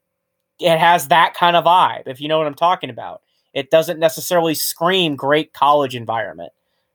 [0.59, 2.03] it has that kind of vibe.
[2.05, 3.21] If you know what I'm talking about,
[3.53, 6.51] it doesn't necessarily scream great college environment.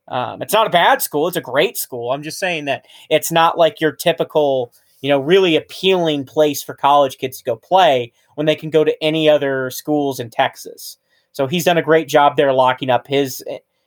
[0.09, 2.13] Um, it's not a bad school; it's a great school.
[2.13, 4.73] I'm just saying that it's not like your typical,
[5.07, 8.83] you know, really appealing place for college kids to go play when they can go
[8.83, 10.99] to any other schools in Texas.
[11.31, 13.45] So he's done a great job there, locking up his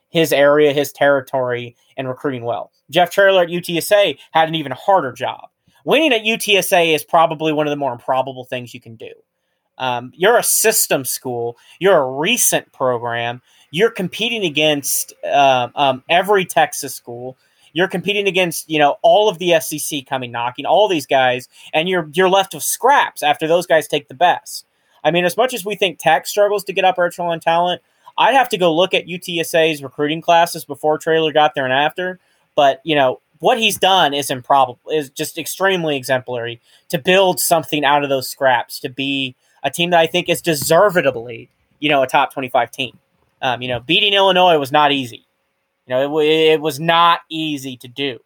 [0.08, 2.72] his area, his territory, and recruiting well.
[2.90, 5.50] Jeff Traylor at UTSA had an even harder job.
[5.84, 9.12] Winning at UTSA is probably one of the more improbable things you can do.
[9.78, 11.58] Um, you're a system school.
[11.80, 13.42] You're a recent program.
[13.72, 17.38] You're competing against uh, um, every Texas school.
[17.74, 21.90] You're competing against you know all of the SEC coming knocking, all these guys, and
[21.90, 24.66] you're you're left with scraps after those guys take the best.
[25.04, 27.82] I mean, as much as we think Tech struggles to get upper echelon talent,
[28.18, 32.20] I'd have to go look at UTSA's recruiting classes before Traylor got there and after.
[32.56, 37.86] But you know what he's done is improbable, is just extremely exemplary to build something
[37.86, 42.04] out of those scraps to be a team that I think is deservedly, you know,
[42.04, 42.98] a top twenty-five team.
[43.42, 45.26] Um, you know, beating Illinois was not easy.
[45.90, 48.20] You know, it, it was not easy to do.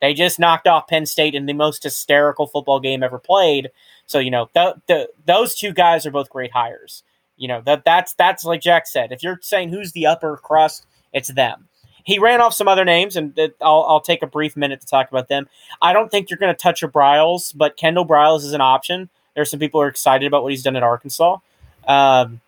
[0.00, 3.70] They just knocked off Penn State in the most hysterical football game ever played.
[4.06, 7.02] So you know, th- th- those two guys are both great hires.
[7.36, 9.10] You know that that's that's like Jack said.
[9.10, 11.66] If you're saying who's the upper crust, it's them.
[12.04, 15.10] He ran off some other names, and I'll, I'll take a brief minute to talk
[15.10, 15.48] about them.
[15.82, 19.10] I don't think you're going to touch a Briles, but Kendall Briles is an option.
[19.34, 21.38] There's some people who are excited about what he's done at Arkansas.
[21.86, 22.40] Um,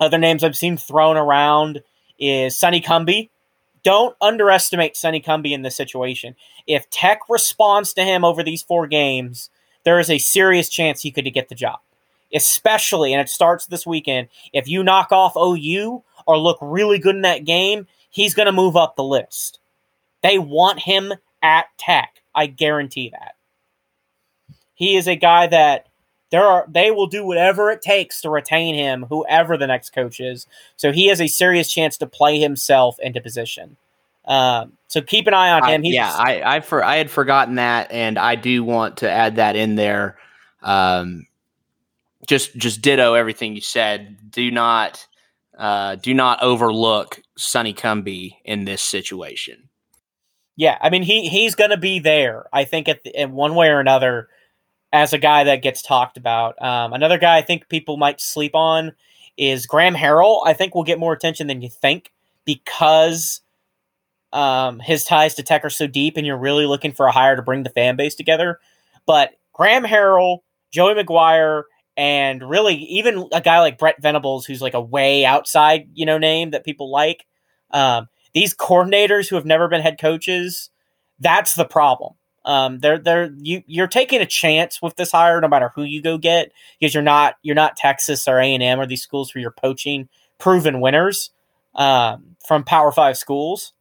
[0.00, 1.82] other names I've seen thrown around
[2.18, 3.30] is Sonny Cumbie.
[3.84, 6.34] Don't underestimate Sonny Cumbie in this situation.
[6.66, 9.50] If Tech responds to him over these four games,
[9.84, 11.78] there is a serious chance he could get the job.
[12.34, 17.14] Especially, and it starts this weekend, if you knock off OU or look really good
[17.14, 19.60] in that game, he's going to move up the list.
[20.22, 22.22] They want him at Tech.
[22.34, 23.36] I guarantee that.
[24.74, 25.86] He is a guy that
[26.34, 30.18] there are they will do whatever it takes to retain him, whoever the next coach
[30.18, 30.48] is.
[30.76, 33.76] So he has a serious chance to play himself into position.
[34.24, 35.82] Um, so keep an eye on him.
[35.84, 39.36] I, yeah, I I, for, I had forgotten that, and I do want to add
[39.36, 40.18] that in there.
[40.60, 41.28] Um,
[42.26, 44.32] just just ditto everything you said.
[44.32, 45.06] Do not
[45.56, 49.68] uh, do not overlook Sonny Cumbie in this situation.
[50.56, 52.46] Yeah, I mean he he's going to be there.
[52.52, 54.30] I think at the, in one way or another
[54.94, 56.60] as a guy that gets talked about.
[56.62, 58.92] Um, another guy I think people might sleep on
[59.36, 60.42] is Graham Harrell.
[60.46, 62.12] I think will get more attention than you think
[62.44, 63.40] because
[64.32, 67.34] um, his ties to Tech are so deep, and you're really looking for a hire
[67.34, 68.60] to bring the fan base together.
[69.04, 70.38] But Graham Harrell,
[70.70, 71.64] Joey McGuire,
[71.96, 76.18] and really even a guy like Brent Venables, who's like a way outside, you know,
[76.18, 77.26] name that people like.
[77.72, 80.70] Um, these coordinators who have never been head coaches,
[81.18, 82.14] that's the problem.
[82.44, 86.02] Um, they're they're you you're taking a chance with this hire, no matter who you
[86.02, 89.34] go get, because you're not you're not Texas or A and M or these schools
[89.34, 91.30] where you're poaching proven winners
[91.74, 93.72] um, from Power Five schools.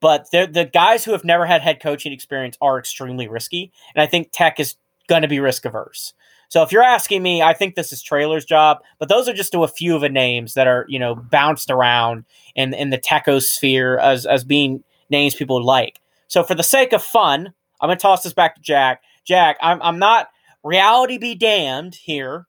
[0.00, 4.06] But the guys who have never had head coaching experience are extremely risky, and I
[4.06, 4.74] think Tech is
[5.08, 6.12] going to be risk averse.
[6.48, 9.54] So if you're asking me, I think this is Traylor's job, but those are just
[9.54, 13.98] a few of the names that are you know bounced around in in the techosphere
[13.98, 15.98] as as being names people like.
[16.32, 19.02] So for the sake of fun, I'm going to toss this back to Jack.
[19.26, 20.28] Jack, I'm, I'm not
[20.64, 22.46] reality be damned here.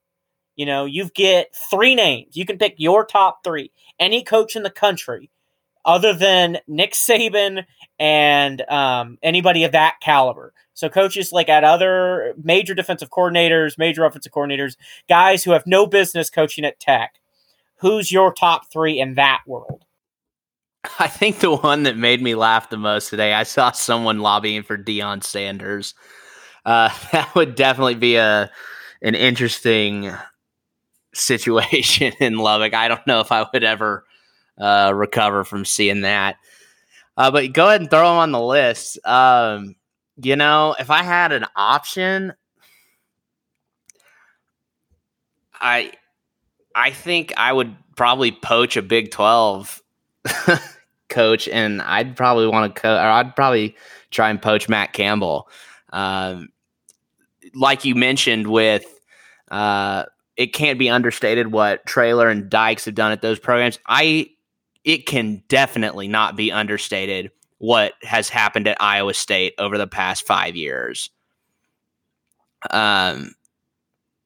[0.56, 2.38] You know, you get three names.
[2.38, 3.74] You can pick your top three.
[4.00, 5.30] Any coach in the country,
[5.84, 7.66] other than Nick Saban
[8.00, 10.54] and um, anybody of that caliber.
[10.74, 14.78] So coaches like at other major defensive coordinators, major offensive coordinators,
[15.10, 17.16] guys who have no business coaching at Tech.
[17.80, 19.84] Who's your top three in that world?
[21.00, 24.64] I think the one that made me laugh the most today, I saw someone lobbying
[24.64, 25.94] for Deion Sanders.
[26.66, 28.52] Uh, that would definitely be a
[29.02, 30.12] an interesting
[31.14, 32.74] situation in Lubbock.
[32.74, 34.06] I don't know if I would ever
[34.58, 36.38] uh, recover from seeing that.
[37.18, 38.98] Uh, but go ahead and throw them on the list.
[39.06, 39.76] Um,
[40.18, 42.34] you know, if I had an option,
[45.60, 45.92] I
[46.76, 49.82] I think I would probably poach a Big Twelve
[51.14, 53.76] coach, and I'd probably want to or I'd probably
[54.12, 55.48] try and poach Matt Campbell.
[55.92, 56.50] Um,
[57.56, 58.86] like you mentioned, with
[59.52, 63.80] uh, it can't be understated what Traylor and Dykes have done at those programs.
[63.88, 64.30] I
[64.84, 70.28] it can definitely not be understated what has happened at Iowa State over the past
[70.28, 71.10] five years.
[72.72, 73.36] Um,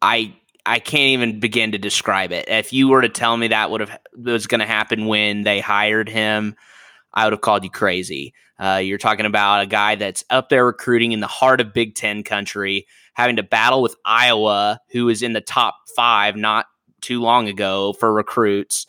[0.02, 0.34] I
[0.65, 2.45] I can't even begin to describe it.
[2.47, 5.60] If you were to tell me that would have was going to happen when they
[5.60, 6.56] hired him,
[7.17, 8.36] I would have called you crazy.
[8.60, 11.95] Uh, you're talking about a guy that's up there recruiting in the heart of Big
[11.95, 16.67] Ten country, having to battle with Iowa, who was in the top five not
[17.01, 18.86] too long ago for recruits.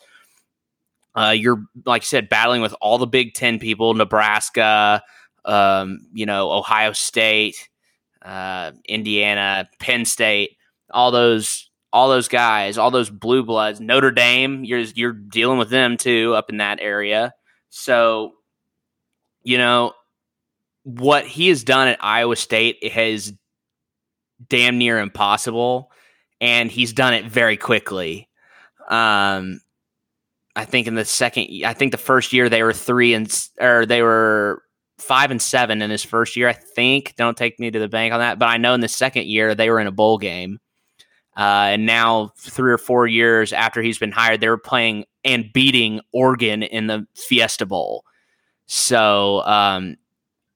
[1.15, 5.01] Uh, you're like I said, battling with all the Big Ten people, Nebraska,
[5.43, 7.67] um, you know, Ohio State,
[8.21, 10.51] uh, Indiana, Penn State,
[10.91, 13.81] all those, all those guys, all those blue bloods.
[13.81, 17.33] Notre Dame, you're you're dealing with them too up in that area.
[17.69, 18.33] So,
[19.43, 19.93] you know,
[20.83, 23.33] what he has done at Iowa State has
[24.47, 25.91] damn near impossible,
[26.41, 28.27] and he's done it very quickly.
[28.89, 29.61] Um,
[30.55, 33.85] I think in the second, I think the first year they were three and or
[33.85, 34.63] they were
[34.97, 36.49] five and seven in his first year.
[36.49, 37.13] I think.
[37.15, 39.55] Don't take me to the bank on that, but I know in the second year
[39.55, 40.59] they were in a bowl game.
[41.39, 45.53] Uh, and now, three or four years after he's been hired, they were playing and
[45.53, 48.03] beating Oregon in the Fiesta Bowl.
[48.65, 49.95] So, um,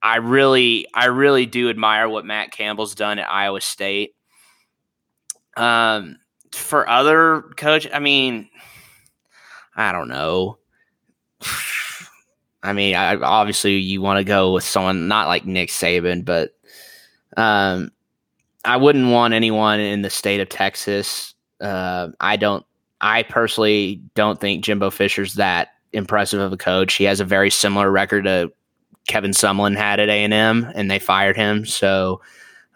[0.02, 4.14] I really, I really do admire what Matt Campbell's done at Iowa State.
[5.56, 6.18] Um,
[6.52, 8.50] for other coach, I mean,
[9.78, 10.58] I don't know.
[12.62, 16.52] I mean, I, obviously you want to go with someone not like Nick Saban, but
[17.38, 17.93] um,
[18.66, 21.34] I wouldn't want anyone in the state of Texas.
[21.60, 22.66] Uh, I don't.
[23.02, 26.94] I personally don't think Jimbo Fisher's that impressive of a coach.
[26.94, 28.52] He has a very similar record to
[29.08, 31.66] Kevin Sumlin had at A and M, and they fired him.
[31.66, 32.22] So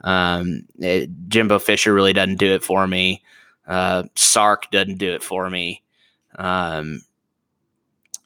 [0.01, 3.23] um, it, Jimbo Fisher really doesn't do it for me.
[3.65, 5.83] Uh, Sark doesn't do it for me.
[6.37, 7.01] Um,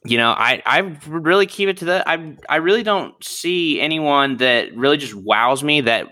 [0.04, 2.08] you know, I I really keep it to that.
[2.08, 6.08] I I really don't see anyone that really just wows me that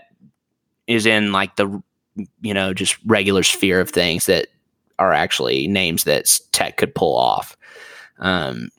[0.87, 1.81] is in like the
[2.41, 4.47] you know just regular sphere of things that
[4.99, 7.57] are actually names that Tech could pull off.
[8.19, 8.69] Um,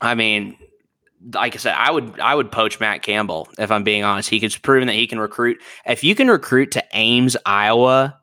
[0.00, 0.56] I mean,
[1.32, 4.28] like I said, I would I would poach Matt Campbell if I'm being honest.
[4.28, 5.58] He has proven that he can recruit.
[5.86, 8.18] If you can recruit to Ames, Iowa,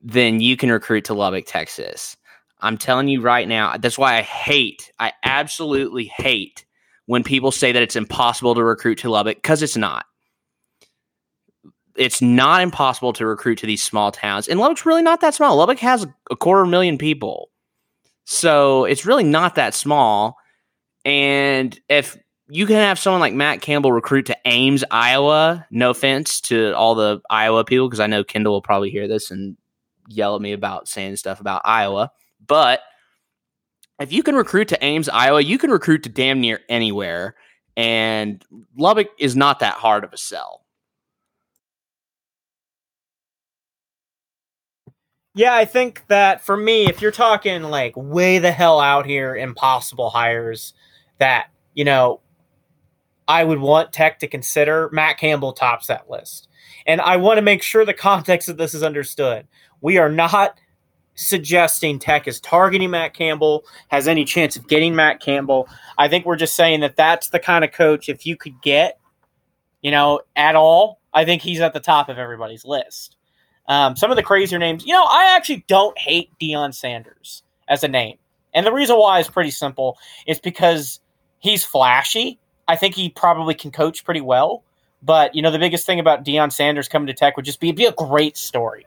[0.00, 2.16] then you can recruit to Lubbock, Texas.
[2.60, 6.64] I'm telling you right now, that's why I hate, I absolutely hate
[7.06, 10.06] when people say that it's impossible to recruit to Lubbock because it's not.
[11.96, 14.48] It's not impossible to recruit to these small towns.
[14.48, 15.56] And Lubbock's really not that small.
[15.56, 17.50] Lubbock has a quarter million people.
[18.24, 20.38] So it's really not that small.
[21.04, 22.16] And if
[22.48, 26.94] you can have someone like Matt Campbell recruit to Ames, Iowa, no offense to all
[26.94, 29.56] the Iowa people, because I know Kendall will probably hear this and
[30.08, 32.10] yell at me about saying stuff about Iowa.
[32.46, 32.80] But
[34.00, 37.36] if you can recruit to Ames, Iowa, you can recruit to damn near anywhere.
[37.76, 38.44] And
[38.76, 40.63] Lubbock is not that hard of a sell.
[45.34, 49.34] Yeah, I think that for me, if you're talking like way the hell out here,
[49.34, 50.74] impossible hires
[51.18, 52.20] that, you know,
[53.26, 56.48] I would want Tech to consider, Matt Campbell tops that list.
[56.86, 59.48] And I want to make sure the context of this is understood.
[59.80, 60.60] We are not
[61.14, 65.68] suggesting Tech is targeting Matt Campbell, has any chance of getting Matt Campbell.
[65.98, 69.00] I think we're just saying that that's the kind of coach, if you could get,
[69.80, 73.16] you know, at all, I think he's at the top of everybody's list.
[73.66, 77.82] Um, some of the crazier names, you know, I actually don't hate Deion Sanders as
[77.82, 78.18] a name.
[78.52, 79.98] And the reason why is pretty simple.
[80.26, 81.00] It's because
[81.40, 82.38] he's flashy.
[82.68, 84.62] I think he probably can coach pretty well.
[85.02, 87.68] But, you know, the biggest thing about Deion Sanders coming to Tech would just be,
[87.68, 88.86] it'd be a great story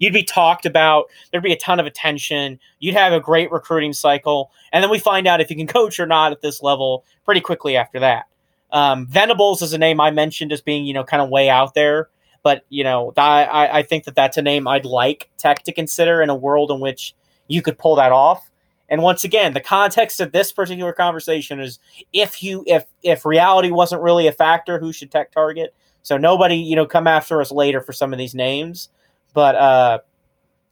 [0.00, 1.04] you'd be talked about.
[1.30, 2.58] There'd be a ton of attention.
[2.80, 6.00] You'd have a great recruiting cycle, and then we find out if you can coach
[6.00, 8.24] or not at this level pretty quickly after that.
[8.72, 11.74] Um, Venables is a name I mentioned as being you know kind of way out
[11.74, 12.08] there,
[12.42, 16.22] but you know I, I think that that's a name I'd like Tech to consider
[16.22, 17.14] in a world in which
[17.48, 18.50] you could pull that off.
[18.88, 21.78] And once again, the context of this particular conversation is
[22.12, 25.74] if you if if reality wasn't really a factor, who should Tech target?
[26.02, 28.88] So nobody, you know, come after us later for some of these names.
[29.32, 29.98] But uh,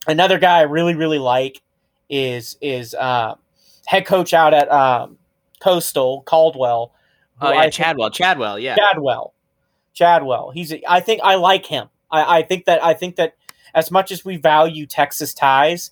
[0.08, 1.62] another guy I really really like
[2.08, 3.36] is is uh,
[3.86, 5.18] head coach out at um,
[5.60, 6.92] Coastal Caldwell.
[7.40, 8.10] Oh yeah, Chadwell.
[8.10, 8.58] Chadwell.
[8.58, 9.32] Yeah, Chadwell.
[9.98, 10.50] Chadwell.
[10.50, 10.72] He's.
[10.88, 11.88] I think I like him.
[12.10, 13.34] I, I think that I think that
[13.74, 15.90] as much as we value Texas ties,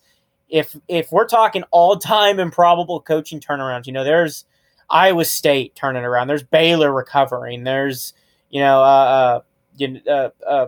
[0.49, 4.45] if if we're talking all time improbable coaching turnarounds, you know, there's
[4.89, 6.29] Iowa State turning around.
[6.29, 7.65] There's Baylor recovering.
[7.65, 8.15] There's
[8.51, 9.41] you know, uh,
[9.81, 10.67] uh, uh, uh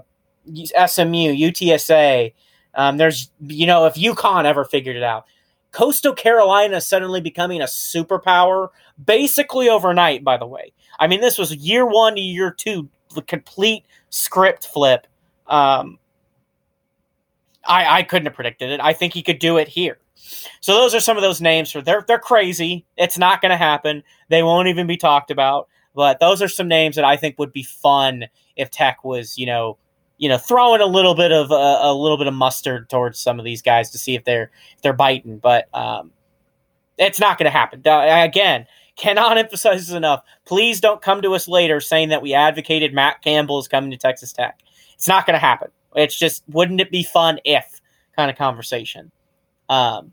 [0.86, 2.34] SMU, UTSA.
[2.74, 5.26] Um, there's you know, if UConn ever figured it out,
[5.70, 8.68] Coastal Carolina suddenly becoming a superpower
[9.02, 10.24] basically overnight.
[10.24, 12.88] By the way, I mean this was year one to year two,
[13.26, 15.06] complete script flip.
[15.46, 15.98] Um,
[17.64, 18.80] I, I couldn't have predicted it.
[18.80, 19.98] I think he could do it here.
[20.60, 21.70] So those are some of those names.
[21.70, 22.84] For they're they're crazy.
[22.96, 24.02] It's not going to happen.
[24.28, 25.68] They won't even be talked about.
[25.94, 29.46] But those are some names that I think would be fun if Tech was, you
[29.46, 29.78] know,
[30.18, 33.38] you know, throwing a little bit of uh, a little bit of mustard towards some
[33.38, 35.38] of these guys to see if they're if they're biting.
[35.38, 36.12] But um,
[36.98, 37.82] it's not going to happen.
[37.84, 38.66] Uh, again,
[38.98, 40.22] cannot emphasize this enough.
[40.44, 43.96] Please don't come to us later saying that we advocated Matt Campbell is coming to
[43.96, 44.60] Texas Tech.
[44.94, 45.70] It's not going to happen.
[45.94, 47.80] It's just, wouldn't it be fun if
[48.18, 49.12] kind of conversation.
[49.68, 50.12] Um,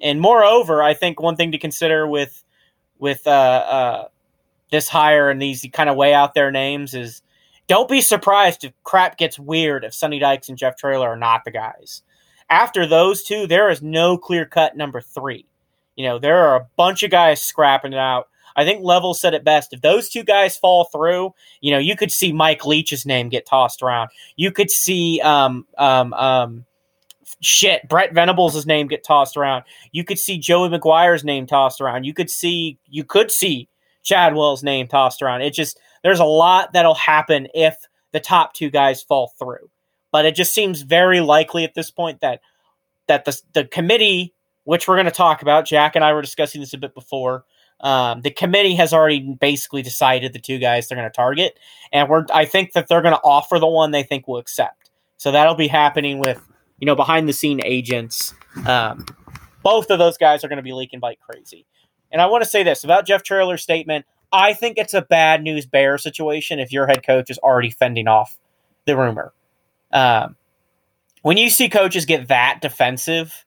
[0.00, 2.42] and moreover, I think one thing to consider with
[2.98, 4.08] with uh, uh,
[4.70, 7.22] this hire and these kind of way out there names is
[7.66, 11.44] don't be surprised if crap gets weird if Sonny Dykes and Jeff Traylor are not
[11.44, 12.02] the guys.
[12.48, 15.46] After those two, there is no clear cut number three.
[15.96, 18.28] You know, there are a bunch of guys scrapping it out.
[18.56, 19.72] I think Level said it best.
[19.72, 23.46] If those two guys fall through, you know, you could see Mike Leach's name get
[23.46, 24.10] tossed around.
[24.36, 26.64] You could see um um um
[27.40, 29.64] shit, Brent Venables' name get tossed around.
[29.92, 32.04] You could see Joey McGuire's name tossed around.
[32.04, 33.68] You could see you could see
[34.04, 35.42] Chadwell's name tossed around.
[35.42, 37.76] It just there's a lot that'll happen if
[38.12, 39.70] the top two guys fall through.
[40.12, 42.40] But it just seems very likely at this point that
[43.08, 44.32] that the the committee,
[44.64, 47.44] which we're going to talk about, Jack and I were discussing this a bit before,
[47.80, 51.58] um, the committee has already basically decided the two guys they're going to target,
[51.92, 54.90] and we're I think that they're going to offer the one they think will accept.
[55.16, 56.40] So that'll be happening with
[56.78, 58.32] you know behind the scene agents.
[58.66, 59.06] Um,
[59.62, 61.66] both of those guys are going to be leaking like crazy.
[62.12, 64.06] And I want to say this about Jeff Traylor's statement.
[64.32, 68.06] I think it's a bad news bear situation if your head coach is already fending
[68.06, 68.38] off
[68.84, 69.32] the rumor.
[69.92, 70.36] Um,
[71.22, 73.44] when you see coaches get that defensive,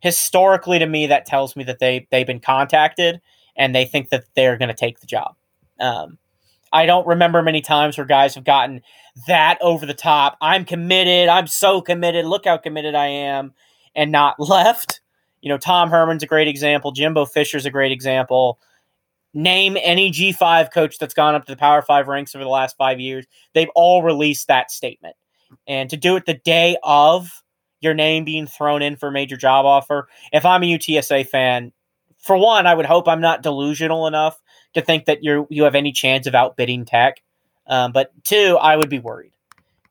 [0.00, 3.20] historically to me that tells me that they they've been contacted
[3.56, 5.34] and they think that they're going to take the job.
[5.78, 6.18] Um,
[6.72, 8.82] I don't remember many times where guys have gotten
[9.26, 10.36] that over the top.
[10.40, 11.28] I'm committed.
[11.28, 12.26] I'm so committed.
[12.26, 13.52] Look how committed I am,
[13.94, 15.00] and not left.
[15.40, 16.92] You know, Tom Herman's a great example.
[16.92, 18.58] Jimbo Fisher's a great example.
[19.32, 22.76] Name any G5 coach that's gone up to the Power Five ranks over the last
[22.76, 23.26] five years.
[23.54, 25.16] They've all released that statement.
[25.66, 27.42] And to do it the day of
[27.80, 31.72] your name being thrown in for a major job offer, if I'm a UTSA fan,
[32.18, 34.40] for one, I would hope I'm not delusional enough
[34.74, 37.22] to think that you you have any chance of outbidding Tech.
[37.66, 39.32] Um, but two, I would be worried.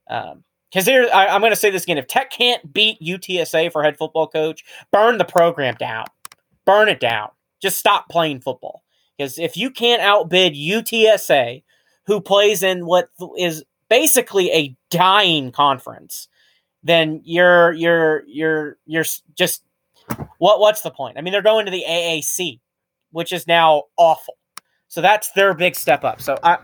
[0.08, 3.72] Because um, here I, I'm going to say this again: if Tech can't beat UTSA
[3.72, 6.06] for head football coach, burn the program down,
[6.66, 7.30] burn it down.
[7.62, 8.84] Just stop playing football.
[9.18, 11.64] Because if you can't outbid UTSA,
[12.06, 16.30] who plays in what is basically a dying conference,
[16.84, 19.06] then you're you're you're you're
[19.36, 19.64] just
[20.38, 21.18] what what's the point?
[21.18, 22.60] I mean, they're going to the AAC,
[23.12, 24.36] which is now awful.
[24.88, 26.22] So that's their big step up.
[26.22, 26.58] So I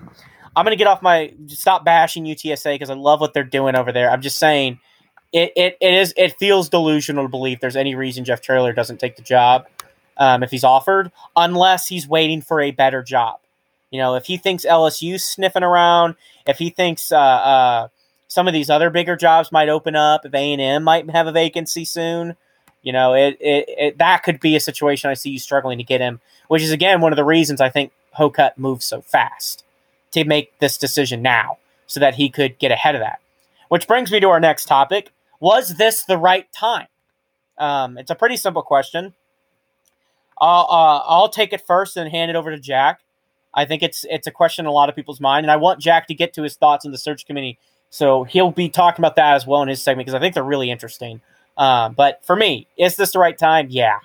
[0.56, 3.92] I'm gonna get off my stop bashing UTSA because I love what they're doing over
[3.92, 4.10] there.
[4.10, 4.80] I'm just saying
[5.34, 9.00] it, it, it is it feels delusional to believe there's any reason Jeff Traylor doesn't
[9.00, 9.68] take the job
[10.18, 13.40] um, if he's offered, unless he's waiting for a better job.
[13.92, 16.16] You know, if he thinks LSU's sniffing around,
[16.48, 17.88] if he thinks uh, uh,
[18.28, 21.28] some of these other bigger jobs might open up, if A and M might have
[21.28, 22.36] a vacancy soon,
[22.82, 25.84] you know, it, it, it, that could be a situation I see you struggling to
[25.84, 29.64] get him, which is again one of the reasons I think Hocutt moves so fast
[30.12, 31.58] to make this decision now,
[31.88, 33.20] so that he could get ahead of that.
[33.70, 36.88] Which brings me to our next topic: Was this the right time?
[37.58, 39.14] Um, it's a pretty simple question.
[40.40, 43.02] I'll, uh, I'll take it first and hand it over to Jack.
[43.54, 45.80] I think it's it's a question in a lot of people's mind, and I want
[45.80, 47.58] Jack to get to his thoughts in the search committee.
[47.90, 50.44] So he'll be talking about that as well in his segment because I think they're
[50.44, 51.22] really interesting.
[51.58, 53.68] Um, but for me, is this the right time?
[53.70, 54.00] Yeah.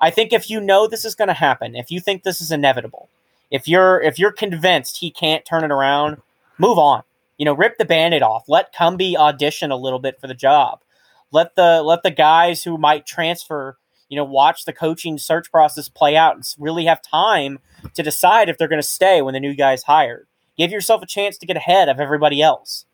[0.00, 2.50] I think if you know this is going to happen, if you think this is
[2.50, 3.08] inevitable,
[3.50, 6.18] if you're if you're convinced he can't turn it around,
[6.58, 7.02] move on.
[7.38, 8.48] You know, rip the band-aid off.
[8.48, 10.80] Let Cumbie audition a little bit for the job.
[11.30, 13.76] Let the let the guys who might transfer
[14.08, 17.58] you know, watch the coaching search process play out and really have time
[17.94, 20.26] to decide if they're going to stay when the new guy's hired.
[20.56, 22.86] Give yourself a chance to get ahead of everybody else.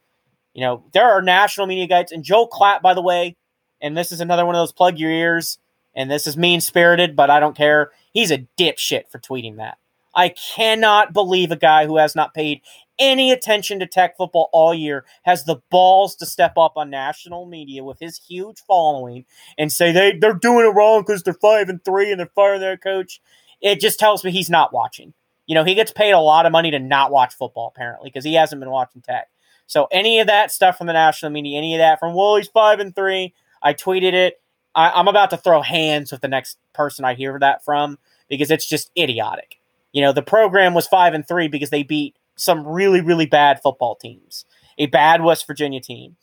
[0.55, 3.37] You know, there are national media guides, and Joel Klatt, by the way,
[3.81, 5.59] and this is another one of those plug your ears,
[5.95, 7.91] and this is mean spirited, but I don't care.
[8.13, 9.79] He's a dipshit for tweeting that.
[10.15, 12.61] I cannot believe a guy who has not paid
[12.99, 17.47] any attention to tech football all year has the balls to step up on national
[17.47, 19.25] media with his huge following
[19.57, 22.61] and say they, they're doing it wrong because they're five and three and they're firing
[22.61, 23.21] their coach.
[23.61, 25.15] It just tells me he's not watching.
[25.47, 28.25] You know, he gets paid a lot of money to not watch football, apparently, because
[28.25, 29.29] he hasn't been watching tech.
[29.73, 32.49] So any of that stuff from the national media, any of that from well, he's
[32.49, 33.33] five and three.
[33.63, 34.35] I tweeted it.
[34.75, 37.99] I, am about to throw hands with the next person I hear that from
[38.29, 39.61] because it's just idiotic.
[39.93, 43.63] You know, the program was five and three because they beat some really, really bad
[43.63, 44.45] football teams.
[44.77, 46.17] A bad West Virginia team.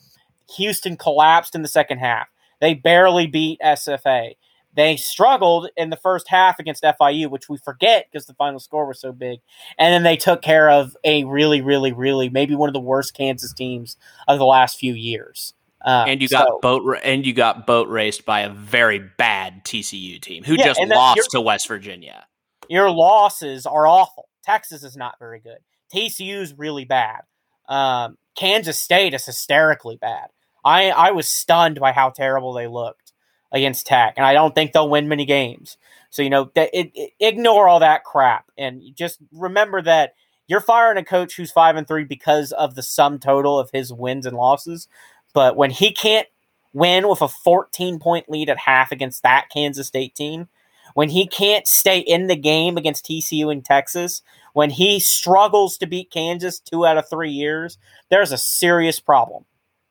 [0.58, 2.28] Houston collapsed in the second half.
[2.62, 4.36] They barely beat SFA.
[4.74, 8.86] They struggled in the first half against FIU, which we forget because the final score
[8.86, 9.40] was so big.
[9.78, 13.14] And then they took care of a really, really, really maybe one of the worst
[13.16, 13.98] Kansas teams
[14.28, 15.54] of the last few years.
[15.82, 19.64] Um, and you got so, boat and you got boat raced by a very bad
[19.64, 22.26] TCU team who yeah, just lost to West Virginia.
[22.68, 24.28] Your losses are awful.
[24.44, 25.60] Texas is not very good.
[25.94, 27.22] TCU is really bad.
[27.68, 30.28] Um, Kansas State is hysterically bad.
[30.66, 33.09] I I was stunned by how terrible they looked
[33.52, 35.78] against Tech, and I don't think they'll win many games.
[36.10, 40.16] So you know, it, it, ignore all that crap and just remember that
[40.48, 43.94] you're firing a coach who's five and three because of the sum total of his
[43.94, 44.88] wins and losses.
[45.34, 46.28] But when he can't
[46.74, 50.50] win with a 14 point lead at half against that Kansas State team,
[50.96, 54.24] when he can't stay in the game against TCU in Texas,
[54.54, 57.78] when he struggles to beat Kansas two out of three years,
[58.10, 59.46] there's a serious problem.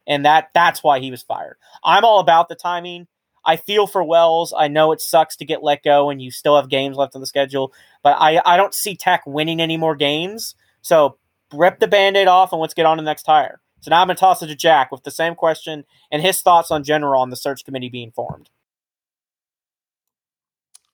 [0.09, 1.57] And that that's why he was fired.
[1.85, 3.07] I'm all about the timing.
[3.49, 4.53] I feel for Wells.
[4.57, 7.23] I know it sucks to get let go and you still have games left on
[7.23, 7.73] the schedule,
[8.03, 10.55] but I, I don't see Tech winning any more games.
[10.83, 11.17] So
[11.55, 13.59] rip the band aid off and let's get on to the next hire.
[13.81, 16.43] So now I'm going to toss it to Jack with the same question and his
[16.43, 18.51] thoughts on general on the search committee being formed.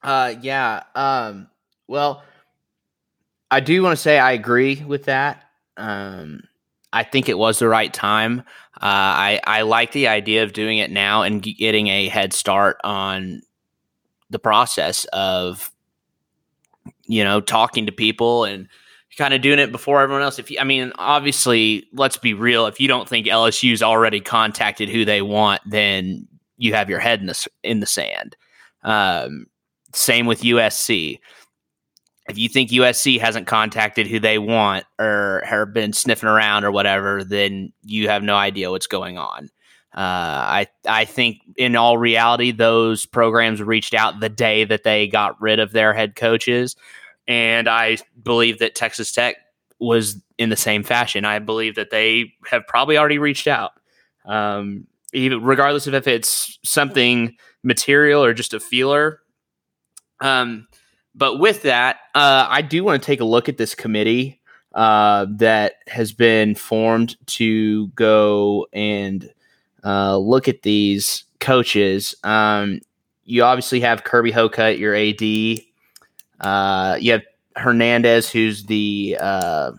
[0.01, 0.83] Uh, yeah.
[0.95, 1.49] Um,
[1.89, 2.23] well,
[3.51, 5.43] I do want to say I agree with that.
[5.75, 6.43] Um,
[6.95, 8.39] I think it was the right time.
[8.75, 12.77] Uh, I I like the idea of doing it now and getting a head start
[12.85, 13.41] on
[14.29, 15.71] the process of
[17.05, 18.69] you know talking to people and
[19.17, 20.39] kind of doing it before everyone else.
[20.39, 22.65] If you, I mean, obviously, let's be real.
[22.65, 26.27] If you don't think LSU's already contacted who they want, then
[26.57, 28.37] you have your head in the in the sand.
[28.83, 29.47] Um,
[29.93, 31.19] same with USC.
[32.27, 36.71] If you think USC hasn't contacted who they want or have been sniffing around or
[36.71, 39.49] whatever, then you have no idea what's going on.
[39.95, 45.07] Uh, I I think in all reality, those programs reached out the day that they
[45.07, 46.75] got rid of their head coaches,
[47.27, 49.37] and I believe that Texas Tech
[49.79, 51.23] was in the same fashion.
[51.23, 53.71] I believe that they have probably already reached out,
[54.25, 59.21] um, even regardless of if it's something material or just a feeler.
[60.19, 60.67] Um,
[61.15, 64.41] but with that, uh, I do want to take a look at this committee
[64.73, 69.33] uh, that has been formed to go and
[69.85, 72.15] uh, look at these coaches.
[72.23, 72.81] Um,
[73.23, 75.61] you obviously have Kirby Hocutt, your AD.
[76.41, 77.23] Uh, you have
[77.55, 79.71] Hernandez, who's the uh,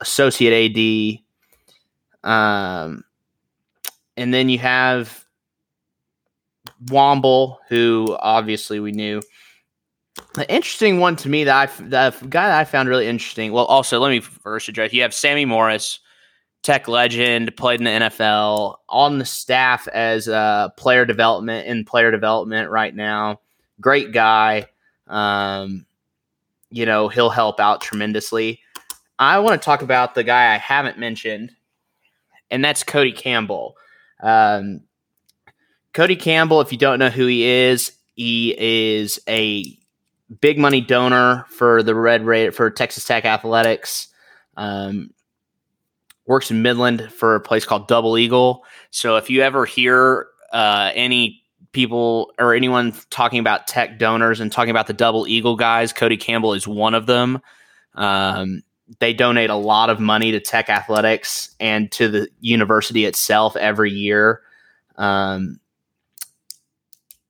[0.00, 1.20] associate
[2.24, 2.30] AD.
[2.30, 3.04] Um,
[4.16, 5.24] and then you have
[6.86, 9.20] Womble, who obviously we knew.
[10.36, 13.52] An interesting one to me that I the guy that I found really interesting.
[13.52, 14.92] Well, also let me first address.
[14.92, 15.98] You have Sammy Morris,
[16.62, 22.10] Tech legend, played in the NFL, on the staff as a player development in player
[22.10, 23.40] development right now.
[23.80, 24.66] Great guy.
[25.08, 25.84] Um,
[26.70, 28.60] you know he'll help out tremendously.
[29.18, 31.52] I want to talk about the guy I haven't mentioned,
[32.50, 33.76] and that's Cody Campbell.
[34.22, 34.80] Um,
[35.92, 39.78] Cody Campbell, if you don't know who he is, he is a
[40.40, 44.08] big money donor for the Red Raider for Texas Tech Athletics.
[44.56, 45.10] Um,
[46.26, 48.64] works in Midland for a place called Double Eagle.
[48.90, 54.50] So if you ever hear uh, any people or anyone talking about tech donors and
[54.50, 57.40] talking about the Double Eagle guys, Cody Campbell is one of them.
[57.94, 58.62] Um,
[59.00, 63.90] they donate a lot of money to Tech Athletics and to the university itself every
[63.90, 64.42] year.
[64.96, 65.58] Um,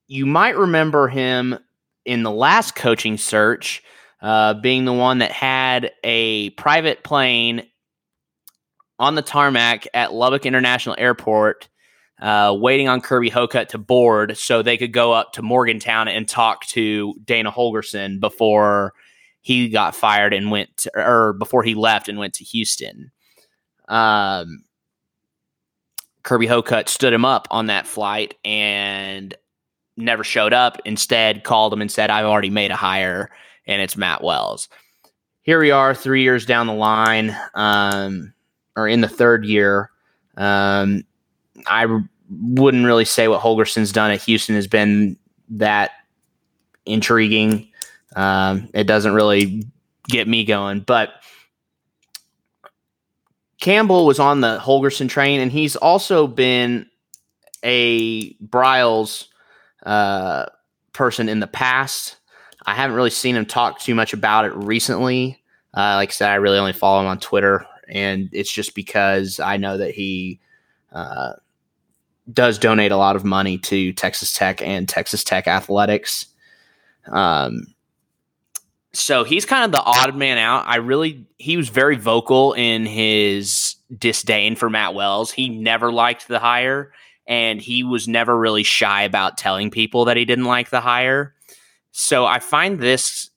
[0.07, 1.59] you might remember him
[2.05, 3.83] in the last coaching search,
[4.21, 7.67] uh, being the one that had a private plane
[8.99, 11.69] on the tarmac at Lubbock International Airport
[12.21, 16.29] uh, waiting on Kirby Hocutt to board so they could go up to Morgantown and
[16.29, 18.95] talk to Dana Holgorsen before
[19.41, 23.11] he got fired and went, to, or before he left and went to Houston.
[23.89, 24.65] Um,
[26.23, 29.35] Kirby Hocutt stood him up on that flight and
[29.97, 30.79] never showed up.
[30.85, 33.31] Instead, called him and said, I've already made a hire,
[33.67, 34.69] and it's Matt Wells.
[35.43, 38.33] Here we are, three years down the line, um,
[38.77, 39.91] or in the third year.
[40.37, 41.05] Um,
[41.67, 41.87] I
[42.31, 45.17] wouldn't really say what Holgorsen's done at Houston has been
[45.51, 45.93] that
[46.87, 47.69] intriguing.
[48.17, 49.65] Um, it doesn't really
[50.09, 51.11] get me going, but
[53.61, 56.87] Campbell was on the Holgorsen train, and he's also been
[57.63, 59.27] a Briles
[59.85, 60.47] uh,
[60.93, 62.17] person in the past.
[62.67, 65.43] I haven't really seen him talk too much about it recently.
[65.77, 69.41] Uh, like I said, I really only follow him on Twitter, and it's just because
[69.41, 70.41] I know that he
[70.93, 71.33] uh,
[72.33, 76.27] does donate a lot of money to Texas Tech and Texas Tech athletics.
[77.11, 77.75] Um,
[78.93, 80.65] so he's kind of the odd man out.
[80.67, 85.33] I really, he was very vocal in his disdain for Matt Wells.
[85.33, 86.93] He never liked the hire,
[87.27, 91.35] and he was never really shy about telling people that he didn't like the hire.
[91.93, 93.31] So I find this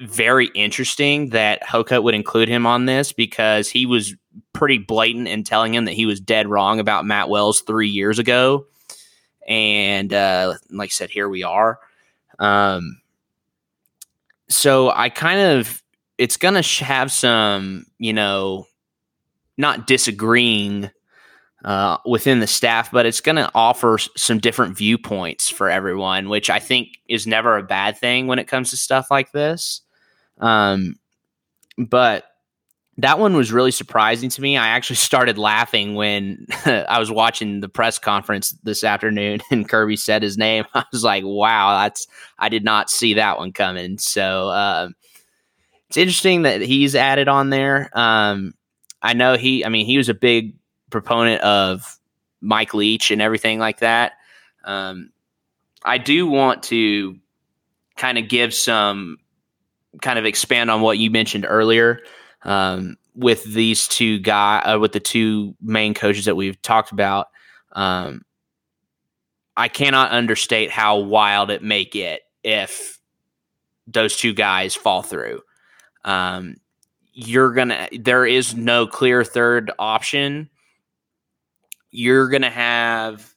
[0.00, 4.14] very interesting that Hocutt would include him on this because he was
[4.52, 8.18] pretty blatant in telling him that he was dead wrong about Matt Wells three years
[8.18, 8.66] ago.
[9.48, 11.78] And uh, like I said, here we are.
[12.38, 13.00] Um,
[14.48, 15.82] so I kind of,
[16.18, 18.66] it's going to have some, you know,
[19.56, 20.90] not disagreeing
[21.66, 26.48] uh, within the staff, but it's going to offer some different viewpoints for everyone, which
[26.48, 29.80] I think is never a bad thing when it comes to stuff like this.
[30.38, 30.94] Um,
[31.76, 32.24] but
[32.98, 34.56] that one was really surprising to me.
[34.56, 39.96] I actually started laughing when I was watching the press conference this afternoon and Kirby
[39.96, 40.66] said his name.
[40.72, 42.06] I was like, wow, that's,
[42.38, 43.98] I did not see that one coming.
[43.98, 44.88] So, uh,
[45.88, 47.90] it's interesting that he's added on there.
[47.92, 48.54] Um,
[49.02, 50.54] I know he, I mean, he was a big
[50.90, 51.98] proponent of
[52.40, 54.12] Mike Leach and everything like that.
[54.64, 55.10] Um,
[55.84, 57.16] I do want to
[57.96, 59.18] kind of give some
[60.02, 62.00] kind of expand on what you mentioned earlier
[62.42, 67.28] um, with these two guy uh, with the two main coaches that we've talked about.
[67.72, 68.22] Um,
[69.56, 72.98] I cannot understate how wild it may get if
[73.86, 75.40] those two guys fall through.
[76.04, 76.56] Um,
[77.12, 80.50] you're gonna there is no clear third option.
[81.96, 83.34] You're gonna have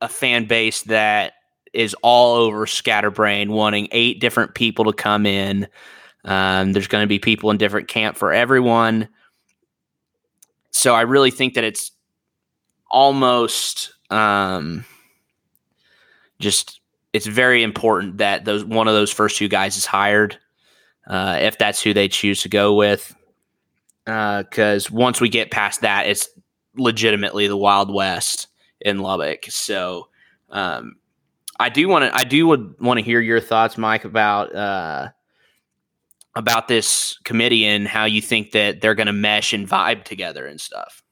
[0.00, 1.32] a fan base that
[1.72, 5.68] is all over scatterbrain, wanting eight different people to come in.
[6.24, 9.08] Um, there's going to be people in different camp for everyone.
[10.70, 11.92] So I really think that it's
[12.90, 14.84] almost um,
[16.38, 16.80] just
[17.12, 20.38] it's very important that those one of those first two guys is hired
[21.06, 23.14] uh, if that's who they choose to go with.
[24.04, 26.28] Because uh, once we get past that, it's
[26.78, 28.48] legitimately the Wild West
[28.80, 29.46] in Lubbock.
[29.50, 30.08] So
[30.50, 30.96] um,
[31.58, 35.08] I do want to I do would want to hear your thoughts, Mike, about uh,
[36.34, 40.46] about this committee and how you think that they're going to mesh and vibe together
[40.46, 41.02] and stuff.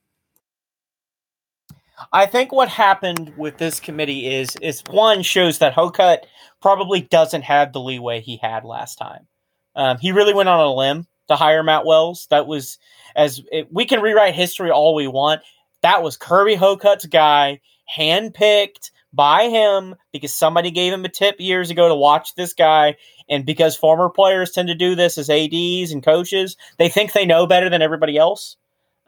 [2.13, 6.27] I think what happened with this committee is is one shows that Hocutt
[6.61, 9.27] probably doesn't have the leeway he had last time.
[9.75, 12.27] Um, he really went on a limb to hire Matt Wells.
[12.31, 12.79] That was
[13.15, 15.43] as it, we can rewrite history all we want.
[15.83, 17.61] That was Kirby Hocutt's guy,
[17.97, 22.97] handpicked by him because somebody gave him a tip years ago to watch this guy.
[23.29, 27.27] And because former players tend to do this as ADs and coaches, they think they
[27.27, 28.57] know better than everybody else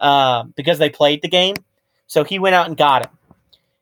[0.01, 1.57] uh, because they played the game.
[2.07, 3.13] So he went out and got him.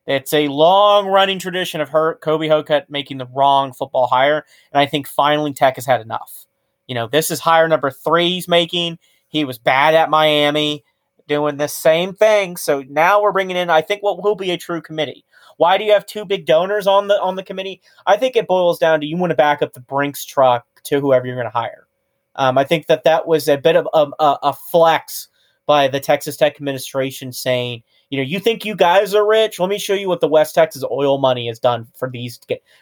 [0.07, 4.45] It's a long running tradition of her, Kobe Hocutt making the wrong football hire.
[4.73, 6.47] And I think finally Tech has had enough.
[6.87, 8.99] You know, this is hire number three he's making.
[9.29, 10.85] He was bad at Miami,
[11.29, 12.57] doing the same thing.
[12.57, 15.25] So now we're bringing in, I think, what will be a true committee.
[15.57, 17.81] Why do you have two big donors on the on the committee?
[18.07, 21.01] I think it boils down to you want to back up the Brinks truck to
[21.01, 21.87] whoever you're going to hire.
[22.35, 25.29] Um, I think that that was a bit of a, a, a flex
[25.65, 29.59] by the Texas Tech administration saying, you know, you think you guys are rich?
[29.59, 32.39] Let me show you what the West Texas oil money has done for these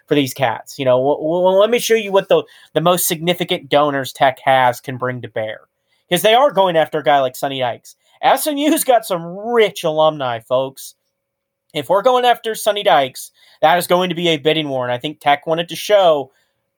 [0.06, 0.78] for these cats.
[0.78, 2.42] You know, well, let me show you what the
[2.74, 5.60] the most significant donors Tech has can bring to bear
[6.08, 7.96] because they are going after a guy like Sonny Dykes.
[8.24, 10.94] SMU's got some rich alumni, folks
[11.74, 14.84] if we're going after Sonny Dykes, that is going to be a bidding war.
[14.84, 16.32] And I think Tech wanted to show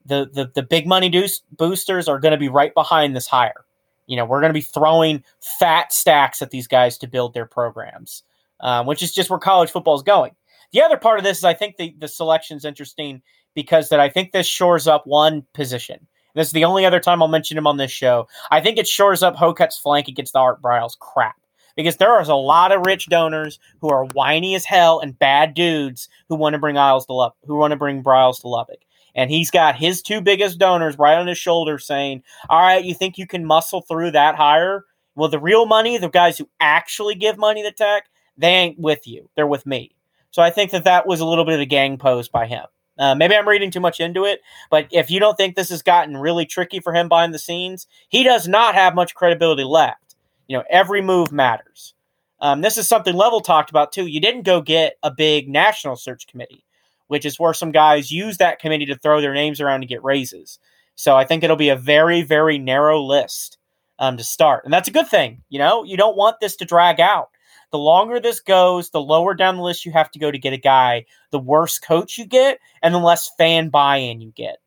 [0.07, 1.11] the the, the big money
[1.53, 3.67] boosters are going to be right behind this hire.
[4.07, 7.47] You know, we're going to be throwing fat stacks at these guys to build their
[7.47, 8.23] programs.
[8.61, 10.35] um, which is just where college football is going.
[10.73, 13.23] The other part of this is I think the, the selection's interesting
[13.55, 16.07] because that I think this shores up one position.
[16.37, 18.29] This is the only other time I'll mention him on this show.
[18.51, 21.37] I think it shores up Hocutt's flank against the Art Briles crap
[21.77, 25.55] because there is a lot of rich donors who are whiny as hell and bad
[25.55, 28.81] dudes who want to bring Isles to Lubbock, who want to bring Briles to Lubbock.
[29.15, 32.95] And he's got his two biggest donors right on his shoulder saying, All right, you
[32.95, 34.85] think you can muscle through that higher?
[35.15, 39.07] Well, the real money, the guys who actually give money to tech, they ain't with
[39.07, 39.31] you.
[39.35, 39.93] They're with me.
[40.33, 42.67] So I think that that was a little bit of a gang pose by him.
[42.99, 44.41] Uh, maybe I'm reading too much into it,
[44.71, 47.87] but if you don't think this has gotten really tricky for him behind the scenes,
[48.09, 50.17] he does not have much credibility left.
[50.49, 51.95] You know, every move matters.
[52.41, 54.07] Um, this is something Level talked about too.
[54.07, 56.65] You didn't go get a big national search committee,
[57.09, 60.05] which is where some guys use that committee to throw their names around to get
[60.05, 60.59] raises.
[60.95, 63.59] So I think it'll be a very, very narrow list
[63.99, 64.65] um, to start.
[64.65, 65.43] And that's a good thing.
[65.49, 67.31] You know, you don't want this to drag out.
[67.73, 70.53] The longer this goes, the lower down the list you have to go to get
[70.53, 74.59] a guy, the worse coach you get, and the less fan buy in you get.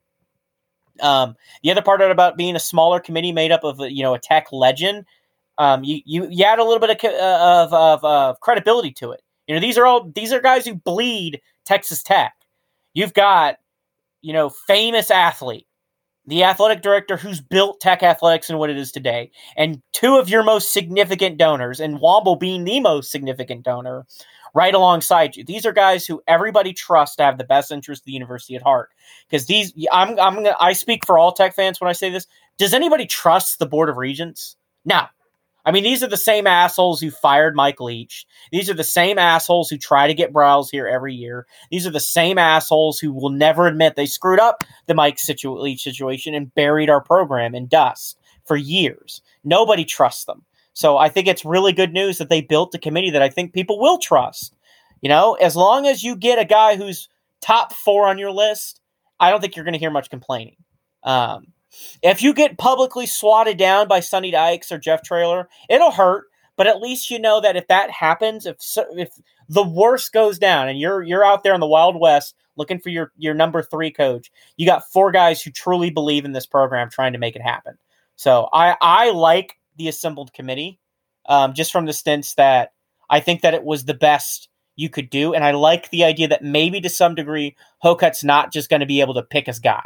[1.01, 4.19] Um, the other part about being a smaller committee made up of you know a
[4.19, 5.05] tech legend
[5.59, 9.11] um, you, you you add a little bit of, uh, of, of, of credibility to
[9.11, 9.21] it.
[9.45, 12.33] You know, these are all these are guys who bleed Texas Tech.
[12.93, 13.57] You've got,
[14.21, 15.67] you know, famous athlete,
[16.29, 20.29] the athletic director who's built Tech athletics and what it is today, and two of
[20.29, 24.05] your most significant donors, and Womble being the most significant donor,
[24.53, 25.43] right alongside you.
[25.43, 28.61] These are guys who everybody trusts to have the best interest of the university at
[28.61, 28.89] heart.
[29.27, 32.27] Because these, I'm, I'm, I speak for all Tech fans when I say this.
[32.57, 34.55] Does anybody trust the Board of Regents?
[34.85, 35.05] No,
[35.65, 38.25] I mean, these are the same assholes who fired Mike Leach.
[38.51, 41.45] These are the same assholes who try to get Briles here every year.
[41.69, 45.59] These are the same assholes who will never admit they screwed up the Mike situ-
[45.59, 49.21] Leach situation and buried our program in dust for years.
[49.43, 50.43] Nobody trusts them.
[50.73, 53.53] So I think it's really good news that they built a committee that I think
[53.53, 54.55] people will trust.
[55.01, 57.09] You know, as long as you get a guy who's
[57.41, 58.81] top four on your list,
[59.19, 60.55] I don't think you're going to hear much complaining.
[61.03, 61.47] Um,
[62.01, 66.25] if you get publicly swatted down by Sonny Dykes or Jeff Traylor, it'll hurt.
[66.57, 68.57] But at least you know that if that happens, if
[68.91, 69.09] if
[69.47, 72.89] the worst goes down, and you're you're out there in the Wild West looking for
[72.89, 76.89] your your number three coach, you got four guys who truly believe in this program,
[76.89, 77.77] trying to make it happen.
[78.17, 80.79] So I I like the assembled committee,
[81.27, 82.73] um, just from the sense that
[83.09, 86.27] I think that it was the best you could do, and I like the idea
[86.27, 89.59] that maybe to some degree Hocutt's not just going to be able to pick his
[89.59, 89.85] guy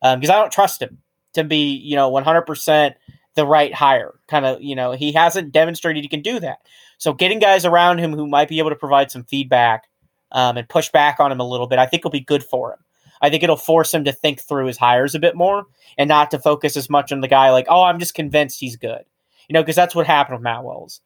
[0.00, 1.02] because um, I don't trust him
[1.34, 2.94] to be, you know, 100%
[3.34, 4.14] the right hire.
[4.28, 6.58] Kind of, you know, he hasn't demonstrated he can do that.
[6.98, 9.88] So getting guys around him who might be able to provide some feedback
[10.32, 12.72] um, and push back on him a little bit, I think will be good for
[12.72, 12.78] him.
[13.20, 15.64] I think it'll force him to think through his hires a bit more
[15.96, 18.76] and not to focus as much on the guy like, oh, I'm just convinced he's
[18.76, 19.02] good.
[19.48, 21.00] You know, because that's what happened with Matt Wells.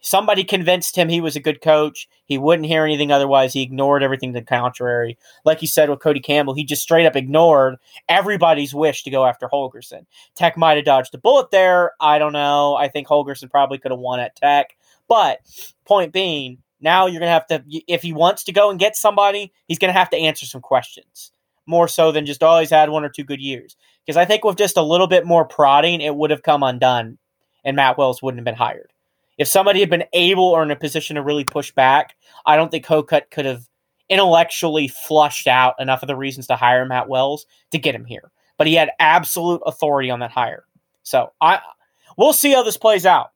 [0.00, 2.08] Somebody convinced him he was a good coach.
[2.24, 3.52] He wouldn't hear anything otherwise.
[3.52, 5.18] He ignored everything to the contrary.
[5.44, 7.76] Like you said with Cody Campbell, he just straight up ignored
[8.08, 10.06] everybody's wish to go after Holgorsen.
[10.34, 11.92] Tech might have dodged a bullet there.
[12.00, 12.74] I don't know.
[12.76, 14.76] I think Holgorsen probably could have won at Tech.
[15.06, 15.40] But
[15.84, 18.96] point being, now you're going to have to, if he wants to go and get
[18.96, 21.32] somebody, he's going to have to answer some questions
[21.66, 23.76] more so than just, oh, had one or two good years.
[24.06, 27.18] Because I think with just a little bit more prodding, it would have come undone
[27.64, 28.92] and Matt Wells wouldn't have been hired.
[29.40, 32.14] If somebody had been able or in a position to really push back,
[32.44, 33.66] I don't think Hocutt could have
[34.10, 38.30] intellectually flushed out enough of the reasons to hire Matt Wells to get him here.
[38.58, 40.64] But he had absolute authority on that hire.
[41.04, 41.60] So I
[42.18, 43.30] we'll see how this plays out.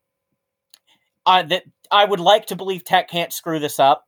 [1.24, 4.06] Uh, that I would like to believe Tech can't screw this up.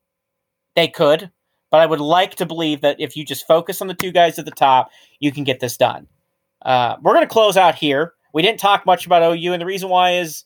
[0.74, 1.30] They could,
[1.70, 4.38] but I would like to believe that if you just focus on the two guys
[4.38, 6.08] at the top, you can get this done.
[6.60, 8.12] Uh, we're going to close out here.
[8.34, 10.44] We didn't talk much about OU, and the reason why is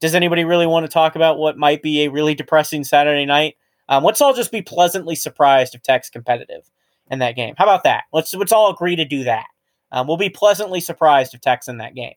[0.00, 3.56] does anybody really want to talk about what might be a really depressing Saturday night?
[3.88, 6.70] Um, let's all just be pleasantly surprised if Tech's competitive
[7.10, 7.54] in that game.
[7.56, 8.04] How about that?
[8.12, 9.46] Let's let's all agree to do that.
[9.92, 12.14] Um, we'll be pleasantly surprised if Tech's in that game.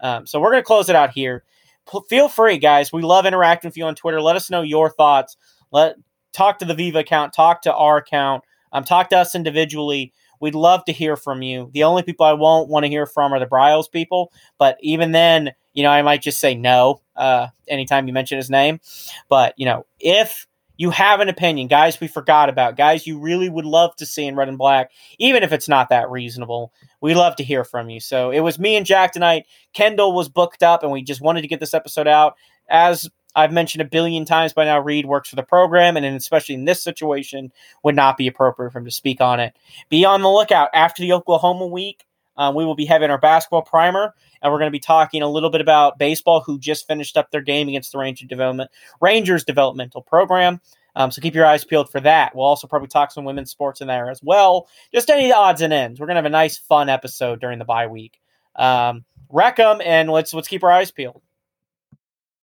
[0.00, 1.44] Um, so we're going to close it out here.
[1.90, 2.92] P- feel free, guys.
[2.92, 4.20] We love interacting with you on Twitter.
[4.20, 5.36] Let us know your thoughts.
[5.72, 5.96] Let
[6.32, 7.32] talk to the Viva account.
[7.32, 8.44] Talk to our account.
[8.72, 10.12] Um, talk to us individually.
[10.40, 11.70] We'd love to hear from you.
[11.72, 14.32] The only people I won't want to hear from are the Briles people.
[14.58, 18.50] But even then, you know, I might just say no uh, anytime you mention his
[18.50, 18.80] name.
[19.28, 20.46] But, you know, if
[20.78, 24.26] you have an opinion, guys we forgot about, guys you really would love to see
[24.26, 27.88] in red and black, even if it's not that reasonable, we love to hear from
[27.88, 28.00] you.
[28.00, 29.46] So it was me and Jack tonight.
[29.72, 32.34] Kendall was booked up, and we just wanted to get this episode out.
[32.68, 36.54] As I've mentioned a billion times by now, Reed works for the program, and especially
[36.54, 37.52] in this situation,
[37.84, 39.54] would not be appropriate for him to speak on it.
[39.90, 42.06] Be on the lookout after the Oklahoma week.
[42.36, 45.28] um, we will be having our basketball primer, and we're going to be talking a
[45.28, 48.70] little bit about baseball, who just finished up their game against the Ranger Development
[49.00, 50.60] Rangers developmental program.
[50.94, 52.34] Um, so keep your eyes peeled for that.
[52.34, 54.66] We'll also probably talk some women's sports in there as well.
[54.94, 56.00] Just any odds and ends.
[56.00, 58.18] We're gonna have a nice, fun episode during the bye week.
[58.54, 61.22] Um, wreck them, and let's let's keep our eyes peeled.